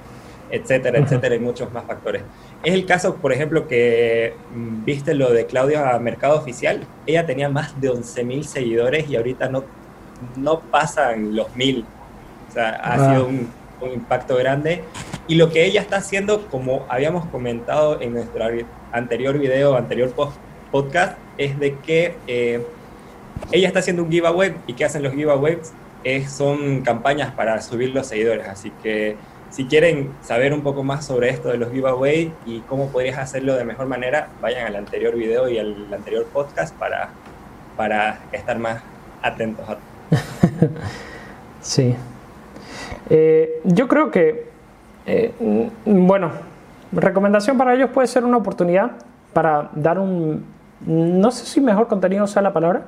etcétera, 0.52 1.00
etcétera, 1.00 1.34
y 1.34 1.40
muchos 1.40 1.74
más 1.74 1.86
factores. 1.86 2.22
Es 2.64 2.74
el 2.74 2.86
caso, 2.86 3.16
por 3.16 3.32
ejemplo, 3.32 3.68
que 3.68 4.34
mm, 4.54 4.84
viste 4.84 5.14
lo 5.14 5.32
de 5.32 5.46
Claudia 5.46 5.98
Mercado 6.00 6.38
Oficial. 6.38 6.86
Ella 7.06 7.26
tenía 7.26 7.50
más 7.50 7.80
de 7.80 7.90
11.000 7.90 8.44
seguidores 8.44 9.10
y 9.10 9.16
ahorita 9.16 9.50
no, 9.50 9.64
no 10.36 10.60
pasan 10.60 11.36
los 11.36 11.48
1.000. 11.56 11.86
O 12.50 12.52
sea, 12.52 12.70
ha 12.72 12.94
ah. 12.94 13.10
sido 13.12 13.28
un, 13.28 13.50
un, 13.82 13.92
impacto 13.92 14.36
grande. 14.36 14.84
Y 15.28 15.36
lo 15.36 15.50
que 15.50 15.66
ella 15.66 15.82
está 15.82 15.98
haciendo, 15.98 16.48
como 16.48 16.86
habíamos 16.90 17.26
comentado 17.28 18.02
en 18.02 18.14
nuestro 18.14 18.44
anterior 18.92 19.38
video, 19.38 19.76
anterior 19.76 20.14
podcast, 20.72 21.18
es 21.38 21.58
de 21.60 21.78
que 21.78 22.16
eh, 22.28 22.66
ella 23.52 23.68
está 23.68 23.80
haciendo 23.80 24.04
un 24.04 24.12
giveaway 24.12 24.56
y 24.68 24.74
que 24.74 24.86
hacen 24.86 25.04
los 25.04 25.14
giveaways 25.14 25.72
es, 26.04 26.32
son 26.32 26.82
campañas 26.82 27.34
para 27.34 27.62
subir 27.62 27.94
los 27.94 28.08
seguidores. 28.08 28.48
Así 28.48 28.72
que 28.84 29.16
si 29.50 29.66
quieren 29.66 30.12
saber 30.22 30.54
un 30.54 30.62
poco 30.62 30.84
más 30.84 31.06
sobre 31.06 31.30
esto 31.30 31.50
de 31.50 31.58
los 31.58 31.72
giveaways 31.72 32.32
y 32.46 32.60
cómo 32.62 32.90
podrías 32.90 33.18
hacerlo 33.18 33.56
de 33.56 33.66
mejor 33.66 33.88
manera, 33.88 34.30
vayan 34.42 34.68
al 34.68 34.76
anterior 34.76 35.16
video 35.16 35.50
y 35.50 35.58
al 35.58 35.92
anterior 35.94 36.26
podcast 36.26 36.76
para, 36.76 37.10
para 37.76 38.20
estar 38.32 38.60
más 38.60 38.82
atentos 39.22 39.66
Sí. 41.62 41.96
Eh, 43.10 43.62
yo 43.66 43.88
creo 43.88 44.12
que, 44.12 44.50
eh, 45.06 45.34
bueno, 45.86 46.32
recomendación 46.92 47.58
para 47.58 47.74
ellos 47.74 47.90
puede 47.90 48.08
ser 48.08 48.24
una 48.24 48.38
oportunidad 48.38 48.92
para 49.34 49.70
dar 49.74 50.00
un, 50.00 50.46
no 50.86 51.32
sé 51.32 51.46
si 51.46 51.60
mejor 51.60 51.88
contenido 51.88 52.28
sea 52.28 52.42
la 52.42 52.54
palabra, 52.54 52.84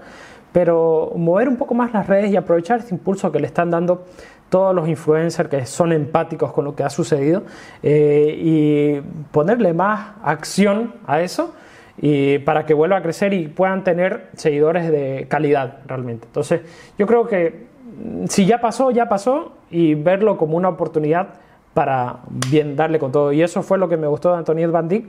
pero 0.52 1.14
mover 1.16 1.48
un 1.48 1.58
poco 1.58 1.74
más 1.74 1.94
las 1.94 2.08
redes 2.08 2.32
y 2.32 2.38
aprovechar 2.38 2.80
este 2.80 2.94
impulso 2.94 3.32
que 3.32 3.40
le 3.40 3.48
están 3.48 3.70
dando 3.70 4.06
todos 4.52 4.76
los 4.76 4.90
influencers 4.90 5.50
que 5.50 5.66
son 5.66 5.94
empáticos 5.94 6.52
con 6.52 6.66
lo 6.66 6.76
que 6.76 6.84
ha 6.84 6.90
sucedido 6.90 7.44
eh, 7.82 8.36
y 8.38 9.02
ponerle 9.32 9.74
más 9.74 10.16
acción 10.24 10.94
a 11.08 11.22
eso 11.22 11.54
y 11.98 12.40
para 12.40 12.66
que 12.66 12.74
vuelva 12.74 12.98
a 12.98 13.02
crecer 13.02 13.34
y 13.34 13.48
puedan 13.48 13.86
tener 13.86 14.30
seguidores 14.36 14.92
de 14.92 15.26
calidad 15.30 15.78
realmente. 15.88 16.28
Entonces, 16.28 16.62
yo 16.98 17.08
creo 17.08 17.30
que 17.30 17.68
mm, 17.98 18.26
si 18.28 18.46
ya 18.46 18.60
pasó, 18.60 18.92
ya 18.92 19.08
pasó 19.08 19.54
y 19.70 19.96
verlo 19.96 20.38
como 20.38 20.58
una 20.58 20.68
oportunidad 20.68 21.30
para 21.74 22.18
bien 22.50 22.76
darle 22.76 23.00
con 23.00 23.14
todo. 23.14 23.32
Y 23.32 23.42
eso 23.42 23.64
fue 23.64 23.78
lo 23.78 23.88
que 23.88 23.96
me 23.96 24.08
gustó 24.08 24.34
de 24.34 24.40
Antoniette 24.40 24.72
Van 24.72 24.90
Dijk, 24.90 25.06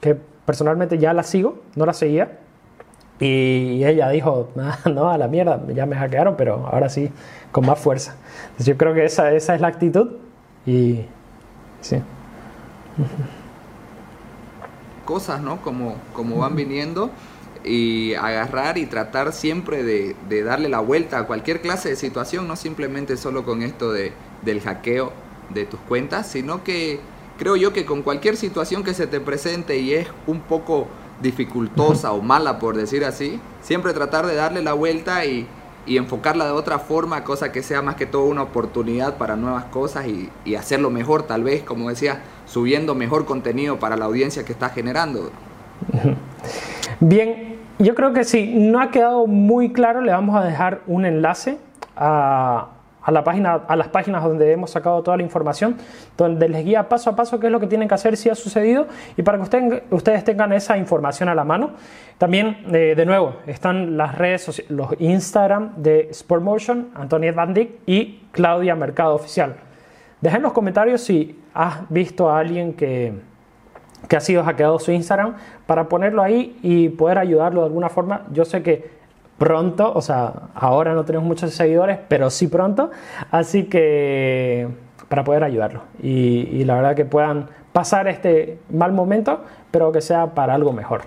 que 0.00 0.16
personalmente 0.46 0.96
ya 0.96 1.12
la 1.12 1.24
sigo, 1.24 1.58
no 1.76 1.84
la 1.84 1.92
seguía, 1.92 2.38
y 3.20 3.84
ella 3.84 4.08
dijo, 4.10 4.50
ah, 4.58 4.78
no, 4.90 5.10
a 5.10 5.18
la 5.18 5.28
mierda, 5.28 5.60
ya 5.74 5.86
me 5.86 5.96
hackearon, 5.96 6.36
pero 6.36 6.68
ahora 6.70 6.88
sí, 6.88 7.10
con 7.52 7.66
más 7.66 7.78
fuerza. 7.78 8.16
yo 8.58 8.76
creo 8.76 8.94
que 8.94 9.04
esa, 9.04 9.32
esa 9.32 9.54
es 9.54 9.60
la 9.60 9.68
actitud 9.68 10.12
y 10.66 11.00
sí. 11.80 11.96
Cosas, 15.04 15.40
¿no? 15.40 15.62
Como, 15.62 15.96
como 16.12 16.38
van 16.38 16.54
viniendo 16.54 17.10
y 17.64 18.14
agarrar 18.14 18.78
y 18.78 18.86
tratar 18.86 19.32
siempre 19.32 19.82
de, 19.82 20.14
de, 20.28 20.42
darle 20.42 20.68
la 20.68 20.80
vuelta 20.80 21.18
a 21.18 21.26
cualquier 21.26 21.60
clase 21.60 21.90
de 21.90 21.96
situación, 21.96 22.46
no 22.46 22.56
simplemente 22.56 23.16
solo 23.16 23.44
con 23.44 23.62
esto 23.62 23.92
de, 23.92 24.12
del 24.42 24.60
hackeo 24.60 25.12
de 25.50 25.64
tus 25.64 25.80
cuentas, 25.80 26.28
sino 26.28 26.62
que 26.62 27.00
creo 27.38 27.56
yo 27.56 27.72
que 27.72 27.84
con 27.84 28.02
cualquier 28.02 28.36
situación 28.36 28.84
que 28.84 28.94
se 28.94 29.06
te 29.06 29.20
presente 29.20 29.78
y 29.78 29.94
es 29.94 30.08
un 30.26 30.40
poco 30.40 30.88
dificultosa 31.22 32.12
o 32.12 32.22
mala, 32.22 32.58
por 32.58 32.76
decir 32.76 33.04
así, 33.04 33.40
siempre 33.60 33.92
tratar 33.92 34.26
de 34.26 34.34
darle 34.34 34.62
la 34.62 34.72
vuelta 34.72 35.24
y, 35.24 35.46
enfocarla 35.86 36.44
de 36.44 36.50
otra 36.50 36.78
forma, 36.78 37.24
cosa 37.24 37.50
que 37.50 37.62
sea 37.62 37.80
más 37.80 37.94
que 37.94 38.04
todo 38.04 38.26
una 38.26 38.42
oportunidad 38.42 39.16
para 39.16 39.36
nuevas 39.36 39.64
cosas 39.64 40.06
y, 40.06 40.54
hacerlo 40.54 40.90
mejor, 40.90 41.22
tal 41.22 41.42
vez, 41.42 41.62
como 41.62 41.88
decía, 41.88 42.20
subiendo 42.44 42.94
mejor 42.94 43.24
contenido 43.24 43.78
para 43.78 43.96
la 43.96 44.04
audiencia 44.04 44.44
que 44.44 44.52
está 44.52 44.68
generando. 44.68 45.30
Bien, 47.00 47.56
yo 47.78 47.94
creo 47.94 48.12
que 48.12 48.24
si 48.24 48.54
no 48.54 48.80
ha 48.80 48.90
quedado 48.90 49.26
muy 49.26 49.72
claro, 49.72 50.02
le 50.02 50.12
vamos 50.12 50.36
a 50.36 50.44
dejar 50.44 50.82
un 50.86 51.06
enlace 51.06 51.58
a, 51.96 52.68
a, 53.02 53.10
la 53.10 53.24
página, 53.24 53.54
a 53.66 53.76
las 53.76 53.88
páginas 53.88 54.22
donde 54.22 54.52
hemos 54.52 54.70
sacado 54.70 55.02
toda 55.02 55.16
la 55.16 55.22
información, 55.22 55.76
donde 56.16 56.48
les 56.48 56.64
guía 56.64 56.88
paso 56.88 57.10
a 57.10 57.16
paso 57.16 57.40
qué 57.40 57.46
es 57.46 57.52
lo 57.52 57.60
que 57.60 57.66
tienen 57.66 57.88
que 57.88 57.94
hacer 57.94 58.16
si 58.16 58.28
ha 58.28 58.34
sucedido 58.34 58.86
y 59.16 59.22
para 59.22 59.38
que 59.38 59.82
ustedes 59.90 60.24
tengan 60.24 60.52
esa 60.52 60.76
información 60.76 61.28
a 61.28 61.34
la 61.34 61.44
mano. 61.44 61.70
También, 62.18 62.64
eh, 62.72 62.94
de 62.96 63.06
nuevo, 63.06 63.36
están 63.46 63.96
las 63.96 64.16
redes, 64.16 64.64
los 64.68 64.88
Instagram 64.98 65.76
de 65.76 66.08
Sportmotion, 66.12 66.88
Antoniet 66.94 67.34
Van 67.34 67.54
Dijk 67.54 67.80
y 67.86 68.22
Claudia 68.32 68.74
Mercado 68.74 69.14
Oficial. 69.14 69.56
Dejen 70.20 70.38
en 70.38 70.42
los 70.42 70.52
comentarios 70.52 71.00
si 71.00 71.38
has 71.54 71.88
visto 71.88 72.28
a 72.28 72.40
alguien 72.40 72.74
que, 72.74 73.14
que 74.08 74.16
ha 74.16 74.20
sido 74.20 74.42
hackeado 74.42 74.78
su 74.78 74.90
Instagram 74.90 75.36
para 75.66 75.88
ponerlo 75.88 76.22
ahí 76.22 76.58
y 76.62 76.88
poder 76.88 77.18
ayudarlo 77.18 77.60
de 77.60 77.66
alguna 77.66 77.88
forma. 77.88 78.26
Yo 78.32 78.44
sé 78.44 78.62
que 78.62 78.97
pronto, 79.38 79.92
o 79.94 80.02
sea, 80.02 80.32
ahora 80.54 80.94
no 80.94 81.04
tenemos 81.04 81.26
muchos 81.26 81.52
seguidores, 81.54 81.98
pero 82.08 82.28
sí 82.28 82.48
pronto, 82.48 82.90
así 83.30 83.64
que 83.64 84.68
para 85.08 85.24
poder 85.24 85.44
ayudarlo 85.44 85.82
y, 86.02 86.64
la 86.64 86.74
verdad 86.74 86.94
que 86.94 87.04
puedan 87.04 87.48
pasar 87.72 88.08
este 88.08 88.58
mal 88.70 88.92
momento, 88.92 89.40
pero 89.70 89.92
que 89.92 90.00
sea 90.00 90.34
para 90.34 90.54
algo 90.54 90.72
mejor. 90.72 91.02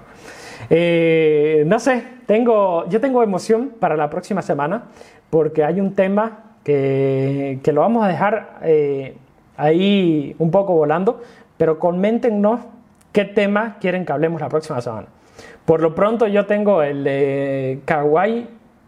Eh, 0.69 1.63
no 1.67 1.79
sé, 1.79 2.03
tengo, 2.25 2.87
yo 2.87 3.01
tengo 3.01 3.21
emoción 3.21 3.73
para 3.79 3.95
la 3.95 4.09
próxima 4.09 4.41
semana 4.41 4.83
porque 5.29 5.63
hay 5.63 5.79
un 5.79 5.93
tema 5.93 6.55
que, 6.63 7.59
que 7.63 7.73
lo 7.73 7.81
vamos 7.81 8.05
a 8.05 8.07
dejar 8.07 8.59
eh, 8.63 9.17
ahí 9.57 10.35
un 10.39 10.49
poco 10.51 10.73
volando, 10.73 11.21
pero 11.57 11.77
coméntenos 11.77 12.61
qué 13.11 13.25
tema 13.25 13.77
quieren 13.79 14.05
que 14.05 14.13
hablemos 14.13 14.39
la 14.39 14.49
próxima 14.49 14.81
semana. 14.81 15.07
Por 15.65 15.81
lo 15.81 15.93
pronto 15.95 16.27
yo 16.27 16.45
tengo 16.45 16.83
el 16.83 17.03
de 17.03 17.81
Kawaii, 17.85 18.47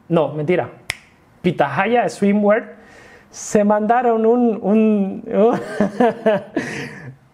no, 0.09 0.33
mentira, 0.33 0.69
Pitahaya 1.41 2.07
Swimwear. 2.09 2.75
Se 3.29 3.63
mandaron 3.63 4.25
un... 4.25 4.59
un, 4.61 5.23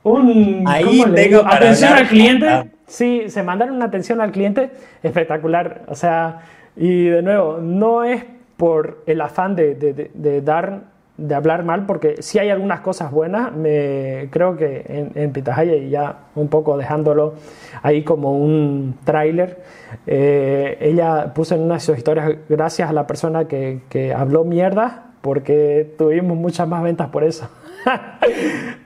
un, 0.03 0.63
Ahí 0.67 1.03
tengo 1.13 1.43
atención 1.45 1.93
al 1.93 2.07
cliente. 2.07 2.71
Sí, 2.87 3.23
se 3.27 3.43
mandaron 3.43 3.75
una 3.75 3.85
atención 3.85 4.21
al 4.21 4.31
cliente 4.31 4.71
espectacular. 5.03 5.83
O 5.87 5.95
sea, 5.95 6.41
y 6.75 7.05
de 7.05 7.21
nuevo, 7.21 7.59
no 7.61 8.03
es 8.03 8.23
por 8.57 9.03
el 9.05 9.21
afán 9.21 9.55
de, 9.55 9.75
de, 9.75 10.11
de 10.13 10.41
dar 10.41 10.83
de 11.19 11.35
hablar 11.35 11.63
mal, 11.63 11.85
porque 11.85 12.21
si 12.21 12.39
hay 12.39 12.49
algunas 12.49 12.79
cosas 12.79 13.11
buenas, 13.11 13.53
me, 13.53 14.29
creo 14.31 14.55
que 14.55 14.85
en, 14.87 15.11
en 15.15 15.33
y 15.75 15.89
ya 15.89 16.19
un 16.35 16.47
poco 16.47 16.77
dejándolo 16.77 17.35
ahí 17.81 18.03
como 18.03 18.37
un 18.37 18.95
tráiler, 19.03 19.61
eh, 20.07 20.77
ella 20.81 21.33
puso 21.33 21.55
en 21.55 21.61
una 21.61 21.75
de 21.75 21.79
sus 21.81 21.97
historias, 21.97 22.31
gracias 22.47 22.89
a 22.89 22.93
la 22.93 23.05
persona 23.07 23.47
que, 23.47 23.81
que 23.89 24.13
habló 24.13 24.43
mierda, 24.43 25.11
porque 25.21 25.93
tuvimos 25.97 26.37
muchas 26.37 26.67
más 26.67 26.81
ventas 26.83 27.09
por 27.09 27.23
eso. 27.23 27.49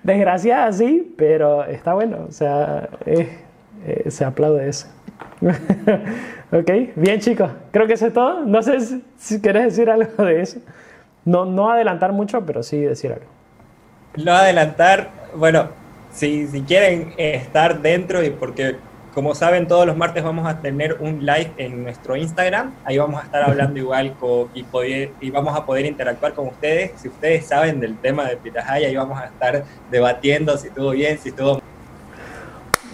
Desgraciada, 0.04 0.72
sí, 0.74 1.13
pero 1.17 1.63
está 1.65 1.93
bueno, 1.93 2.26
o 2.28 2.32
sea, 2.32 2.89
eh, 3.06 3.30
se 4.08 4.26
aplaude 4.26 4.67
eso. 4.69 4.88
ok, 6.52 6.72
bien 6.96 7.19
chicos, 7.19 7.52
creo 7.72 7.88
que 7.88 7.93
eso 7.93 8.08
es 8.08 8.13
todo. 8.13 8.46
No 8.46 8.62
sé 8.62 9.02
si 9.17 9.41
querés 9.41 9.65
decir 9.65 9.89
algo 9.89 10.24
de 10.24 10.41
eso. 10.41 10.60
No, 11.25 11.45
no 11.45 11.71
adelantar 11.71 12.12
mucho, 12.12 12.45
pero 12.45 12.63
sí 12.63 12.79
decir 12.79 13.12
algo. 13.13 13.25
No 14.17 14.33
adelantar, 14.33 15.09
bueno, 15.36 15.69
si, 16.12 16.47
si 16.47 16.62
quieren 16.62 17.13
estar 17.17 17.81
dentro 17.81 18.23
y 18.23 18.29
porque 18.29 18.77
como 19.13 19.36
saben, 19.36 19.67
todos 19.67 19.86
los 19.86 19.95
martes 19.95 20.23
vamos 20.23 20.47
a 20.47 20.59
tener 20.59 20.97
un 20.99 21.23
live 21.23 21.51
en 21.57 21.83
nuestro 21.83 22.15
Instagram. 22.15 22.73
Ahí 22.83 22.97
vamos 22.97 23.21
a 23.21 23.25
estar 23.25 23.43
hablando 23.43 23.77
igual 23.77 24.15
y, 24.55 24.65
y 25.21 25.29
vamos 25.29 25.55
a 25.55 25.65
poder 25.65 25.86
interactuar 25.86 26.33
con 26.33 26.47
ustedes. 26.47 26.93
Si 26.95 27.09
ustedes 27.09 27.45
saben 27.45 27.79
del 27.79 27.95
tema 27.97 28.25
de 28.25 28.38
Pitahaya, 28.38 28.88
ahí 28.88 28.95
vamos 28.95 29.19
a 29.19 29.25
estar 29.25 29.65
debatiendo 29.91 30.57
si 30.57 30.69
estuvo 30.69 30.91
bien, 30.91 31.19
si 31.19 31.29
estuvo 31.29 31.62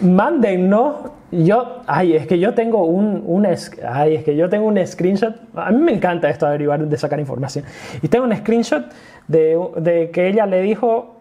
Mándennos. 0.01 1.11
Yo, 1.31 1.81
ay, 1.85 2.15
es 2.15 2.25
que 2.25 2.39
yo 2.39 2.55
tengo 2.55 2.85
un, 2.85 3.45
ay, 3.87 4.15
es 4.15 4.23
que 4.23 4.35
yo 4.35 4.49
tengo 4.49 4.65
un 4.65 4.85
screenshot. 4.85 5.35
A 5.55 5.71
mí 5.71 5.79
me 5.79 5.93
encanta 5.93 6.29
esto 6.29 6.45
de 6.45 6.51
averiguar, 6.51 6.85
de 6.85 6.97
sacar 6.97 7.19
información. 7.19 7.65
Y 8.01 8.07
tengo 8.07 8.25
un 8.25 8.35
screenshot 8.35 8.85
de, 9.27 9.59
de 9.77 10.09
que 10.09 10.27
ella 10.27 10.45
le 10.47 10.61
dijo 10.61 11.17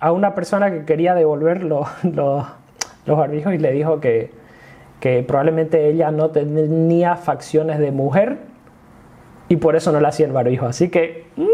a 0.00 0.12
una 0.12 0.34
persona 0.34 0.70
que 0.70 0.84
quería 0.84 1.14
devolver 1.14 1.62
los, 1.62 1.88
los, 2.04 2.44
los 3.06 3.18
barbijos 3.18 3.54
y 3.54 3.58
le 3.58 3.72
dijo 3.72 4.00
que, 4.00 4.30
que 5.00 5.22
probablemente 5.22 5.88
ella 5.88 6.10
no 6.10 6.30
tenía 6.30 7.16
facciones 7.16 7.78
de 7.78 7.90
mujer 7.90 8.38
y 9.48 9.56
por 9.56 9.76
eso 9.76 9.92
no 9.92 10.00
le 10.00 10.08
hacía 10.08 10.26
el 10.26 10.32
barbijo. 10.32 10.66
Así 10.66 10.90
que 10.90 11.26
mm, 11.36 11.46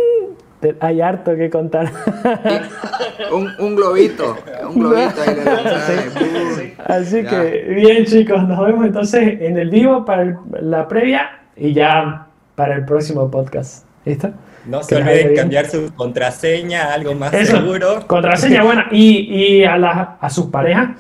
hay 0.81 1.01
harto 1.01 1.35
que 1.37 1.51
contar. 1.51 1.91
un, 3.33 3.77
globito, 3.77 4.37
un 4.69 4.81
globito 4.81 5.21
Así 6.87 7.25
que, 7.25 7.75
bien 7.77 8.05
chicos, 8.05 8.47
nos 8.47 8.67
vemos 8.67 8.87
entonces 8.87 9.41
en 9.41 9.59
el 9.59 9.71
vivo 9.71 10.05
para 10.05 10.39
la 10.61 10.89
previa 10.89 11.41
y 11.57 11.73
ya 11.73 12.27
para 12.55 12.77
el 12.77 12.85
próximo 12.85 13.31
podcast. 13.31 13.87
¿Listo? 14.05 14.31
No 14.67 14.83
se 14.83 14.97
olviden 14.97 15.35
cambiar 15.37 15.67
su 15.67 15.93
contraseña 15.95 16.85
a 16.85 16.95
algo 16.95 17.15
más 17.15 17.31
seguro. 17.31 18.07
Contraseña 18.07 18.63
buena. 18.65 18.87
Y, 18.91 19.61
y 19.61 19.65
a, 19.65 19.75
a 20.21 20.31
sus 20.31 20.47
parejas, 20.47 20.91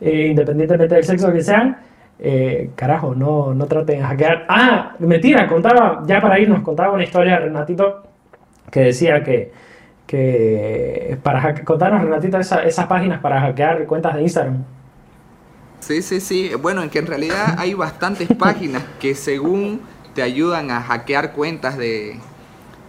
eh, 0.00 0.28
independientemente 0.30 0.94
del 0.94 1.04
sexo 1.04 1.32
que 1.32 1.42
sean, 1.42 1.78
eh, 2.20 2.70
carajo, 2.74 3.14
no, 3.14 3.54
no 3.54 3.66
traten 3.66 3.98
de 3.98 4.04
hackear. 4.04 4.46
Ah, 4.48 4.94
mentira, 4.98 5.46
contaba, 5.46 6.02
ya 6.06 6.20
para 6.20 6.38
irnos, 6.38 6.62
contaba 6.62 6.92
una 6.92 7.04
historia 7.04 7.34
de 7.34 7.38
Renatito 7.46 8.02
que 8.70 8.80
decía 8.80 9.22
que, 9.22 9.52
que 10.06 11.18
para 11.22 11.64
contarnos, 11.64 12.02
Renatito, 12.02 12.38
esas 12.38 12.86
páginas 12.86 13.20
para 13.20 13.40
hackear 13.40 13.86
cuentas 13.86 14.14
de 14.14 14.22
Instagram. 14.22 14.64
Sí, 15.80 16.02
sí, 16.02 16.20
sí. 16.20 16.50
Bueno, 16.60 16.82
en 16.82 16.90
que 16.90 16.98
en 16.98 17.06
realidad 17.06 17.54
hay 17.58 17.74
bastantes 17.74 18.28
páginas 18.38 18.82
que 19.00 19.14
según 19.14 19.80
te 20.14 20.22
ayudan 20.22 20.70
a 20.70 20.82
hackear 20.82 21.32
cuentas 21.32 21.78
de, 21.78 22.18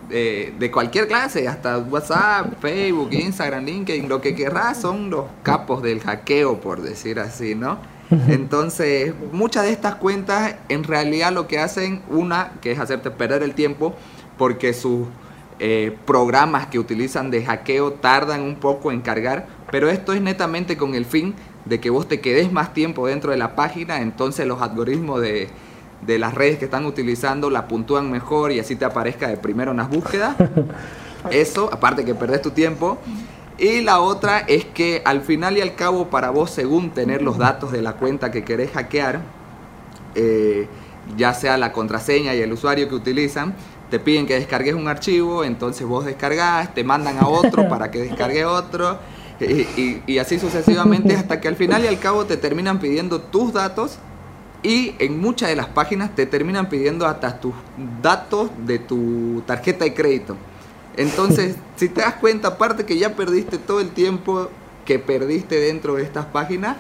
de, 0.10 0.72
cualquier 0.72 1.08
clase, 1.08 1.48
hasta 1.48 1.78
WhatsApp, 1.78 2.54
Facebook, 2.60 3.10
Instagram, 3.12 3.66
LinkedIn, 3.66 4.10
lo 4.10 4.22
que 4.22 4.36
querrás, 4.36 4.82
son 4.82 5.10
los 5.10 5.26
capos 5.44 5.84
del 5.84 6.00
hackeo, 6.00 6.60
por 6.60 6.82
decir 6.82 7.20
así, 7.20 7.56
¿no? 7.56 7.78
Entonces, 8.28 9.14
muchas 9.32 9.66
de 9.66 9.72
estas 9.72 9.96
cuentas 9.96 10.56
en 10.68 10.84
realidad 10.84 11.32
lo 11.32 11.48
que 11.48 11.60
hacen, 11.60 12.02
una, 12.10 12.54
que 12.60 12.72
es 12.72 12.80
hacerte 12.80 13.12
perder 13.12 13.44
el 13.44 13.54
tiempo, 13.54 13.94
porque 14.36 14.74
sus 14.74 15.06
eh, 15.60 15.96
programas 16.06 16.68
que 16.68 16.80
utilizan 16.80 17.32
de 17.32 17.46
hackeo 17.46 17.94
tardan 17.94 18.42
un 18.42 18.56
poco 18.56 18.92
en 18.92 19.02
cargar, 19.02 19.48
pero 19.72 19.90
esto 19.90 20.14
es 20.14 20.22
netamente 20.22 20.78
con 20.78 20.96
el 20.96 21.06
fin 21.06 21.36
de 21.66 21.80
que 21.80 21.90
vos 21.90 22.08
te 22.08 22.22
quedes 22.22 22.52
más 22.52 22.74
tiempo 22.74 23.08
dentro 23.08 23.32
de 23.32 23.38
la 23.38 23.56
página, 23.56 24.02
entonces 24.02 24.48
los 24.48 24.62
algoritmos 24.62 25.22
de, 25.22 25.50
de 26.06 26.20
las 26.20 26.34
redes 26.34 26.58
que 26.58 26.66
están 26.66 26.86
utilizando 26.86 27.50
la 27.50 27.68
puntúan 27.68 28.10
mejor 28.10 28.52
y 28.52 28.60
así 28.60 28.76
te 28.76 28.86
aparezca 28.86 29.28
de 29.28 29.38
primero 29.38 29.72
en 29.72 29.78
las 29.78 29.90
búsquedas. 29.90 30.36
Eso, 31.32 31.70
aparte 31.72 32.06
que 32.06 32.16
perdés 32.16 32.42
tu 32.42 32.52
tiempo. 32.52 32.98
Y 33.58 33.82
la 33.82 34.00
otra 34.00 34.40
es 34.40 34.64
que 34.64 35.02
al 35.04 35.22
final 35.22 35.58
y 35.58 35.62
al 35.62 35.76
cabo 35.76 36.10
para 36.10 36.30
vos, 36.30 36.50
según 36.50 36.92
tener 36.92 37.22
los 37.22 37.38
datos 37.38 37.74
de 37.74 37.82
la 37.82 37.94
cuenta 37.94 38.32
que 38.32 38.46
querés 38.46 38.72
hackear, 38.72 39.20
eh, 40.16 40.68
ya 41.18 41.34
sea 41.34 41.58
la 41.58 41.74
contraseña 41.74 42.34
y 42.36 42.42
el 42.42 42.54
usuario 42.54 42.88
que 42.88 42.96
utilizan, 42.96 43.54
te 43.90 44.00
piden 44.00 44.26
que 44.26 44.36
descargues 44.36 44.76
un 44.76 44.88
archivo, 44.88 45.44
entonces 45.44 45.86
vos 45.86 46.06
descargas, 46.06 46.74
te 46.74 46.84
mandan 46.84 47.18
a 47.18 47.28
otro 47.28 47.68
para 47.70 47.92
que 47.92 48.00
descargue 48.00 48.46
otro, 48.46 49.00
y, 49.40 50.02
y 50.06 50.18
así 50.18 50.38
sucesivamente 50.38 51.16
hasta 51.16 51.40
que 51.40 51.48
al 51.48 51.56
final 51.56 51.84
y 51.84 51.88
al 51.88 52.00
cabo 52.00 52.26
te 52.26 52.38
terminan 52.38 52.80
pidiendo 52.80 53.22
tus 53.22 53.54
datos 53.54 54.00
y 54.64 54.96
en 55.00 55.20
muchas 55.20 55.50
de 55.50 55.56
las 55.56 55.68
páginas 55.68 56.14
te 56.16 56.26
terminan 56.26 56.68
pidiendo 56.68 57.06
hasta 57.06 57.40
tus 57.40 57.54
datos 58.02 58.50
de 58.66 58.80
tu 58.80 59.42
tarjeta 59.46 59.86
de 59.86 59.94
crédito. 59.94 60.36
Entonces, 60.98 61.56
si 61.78 61.90
te 61.90 62.02
das 62.02 62.16
cuenta, 62.16 62.50
aparte 62.50 62.86
que 62.86 62.98
ya 62.98 63.16
perdiste 63.16 63.58
todo 63.58 63.80
el 63.80 63.92
tiempo 63.92 64.50
que 64.86 65.00
perdiste 65.00 65.60
dentro 65.60 65.96
de 65.96 66.04
estas 66.04 66.26
páginas, 66.26 66.78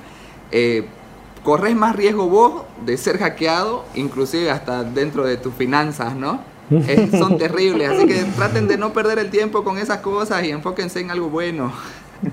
eh, 0.51 0.85
corres 1.43 1.75
más 1.75 1.95
riesgo 1.95 2.27
vos 2.27 2.63
de 2.85 2.97
ser 2.97 3.17
hackeado, 3.17 3.85
inclusive 3.95 4.51
hasta 4.51 4.83
dentro 4.83 5.25
de 5.25 5.37
tus 5.37 5.53
finanzas, 5.53 6.15
¿no? 6.15 6.41
son 7.17 7.37
terribles, 7.37 7.89
así 7.89 8.05
que 8.05 8.23
traten 8.35 8.67
de 8.67 8.77
no 8.77 8.93
perder 8.93 9.19
el 9.19 9.29
tiempo 9.29 9.63
con 9.63 9.77
esas 9.77 9.99
cosas 9.99 10.43
y 10.43 10.51
enfóquense 10.51 10.99
en 10.99 11.11
algo 11.11 11.29
bueno. 11.29 11.71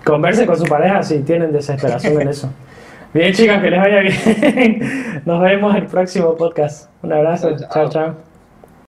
Converse 0.04 0.46
con 0.46 0.58
su 0.58 0.64
pareja 0.64 1.02
si 1.02 1.20
tienen 1.20 1.52
desesperación 1.52 2.20
en 2.20 2.28
eso. 2.28 2.50
Bien, 3.14 3.32
chicas, 3.32 3.62
que 3.62 3.70
les 3.70 3.80
vaya 3.80 4.00
bien. 4.00 5.22
Nos 5.24 5.40
vemos 5.40 5.74
en 5.74 5.82
el 5.82 5.88
próximo 5.88 6.36
podcast. 6.36 6.90
Un 7.02 7.12
abrazo. 7.12 7.56
chao. 7.72 7.88
chao. 7.88 8.25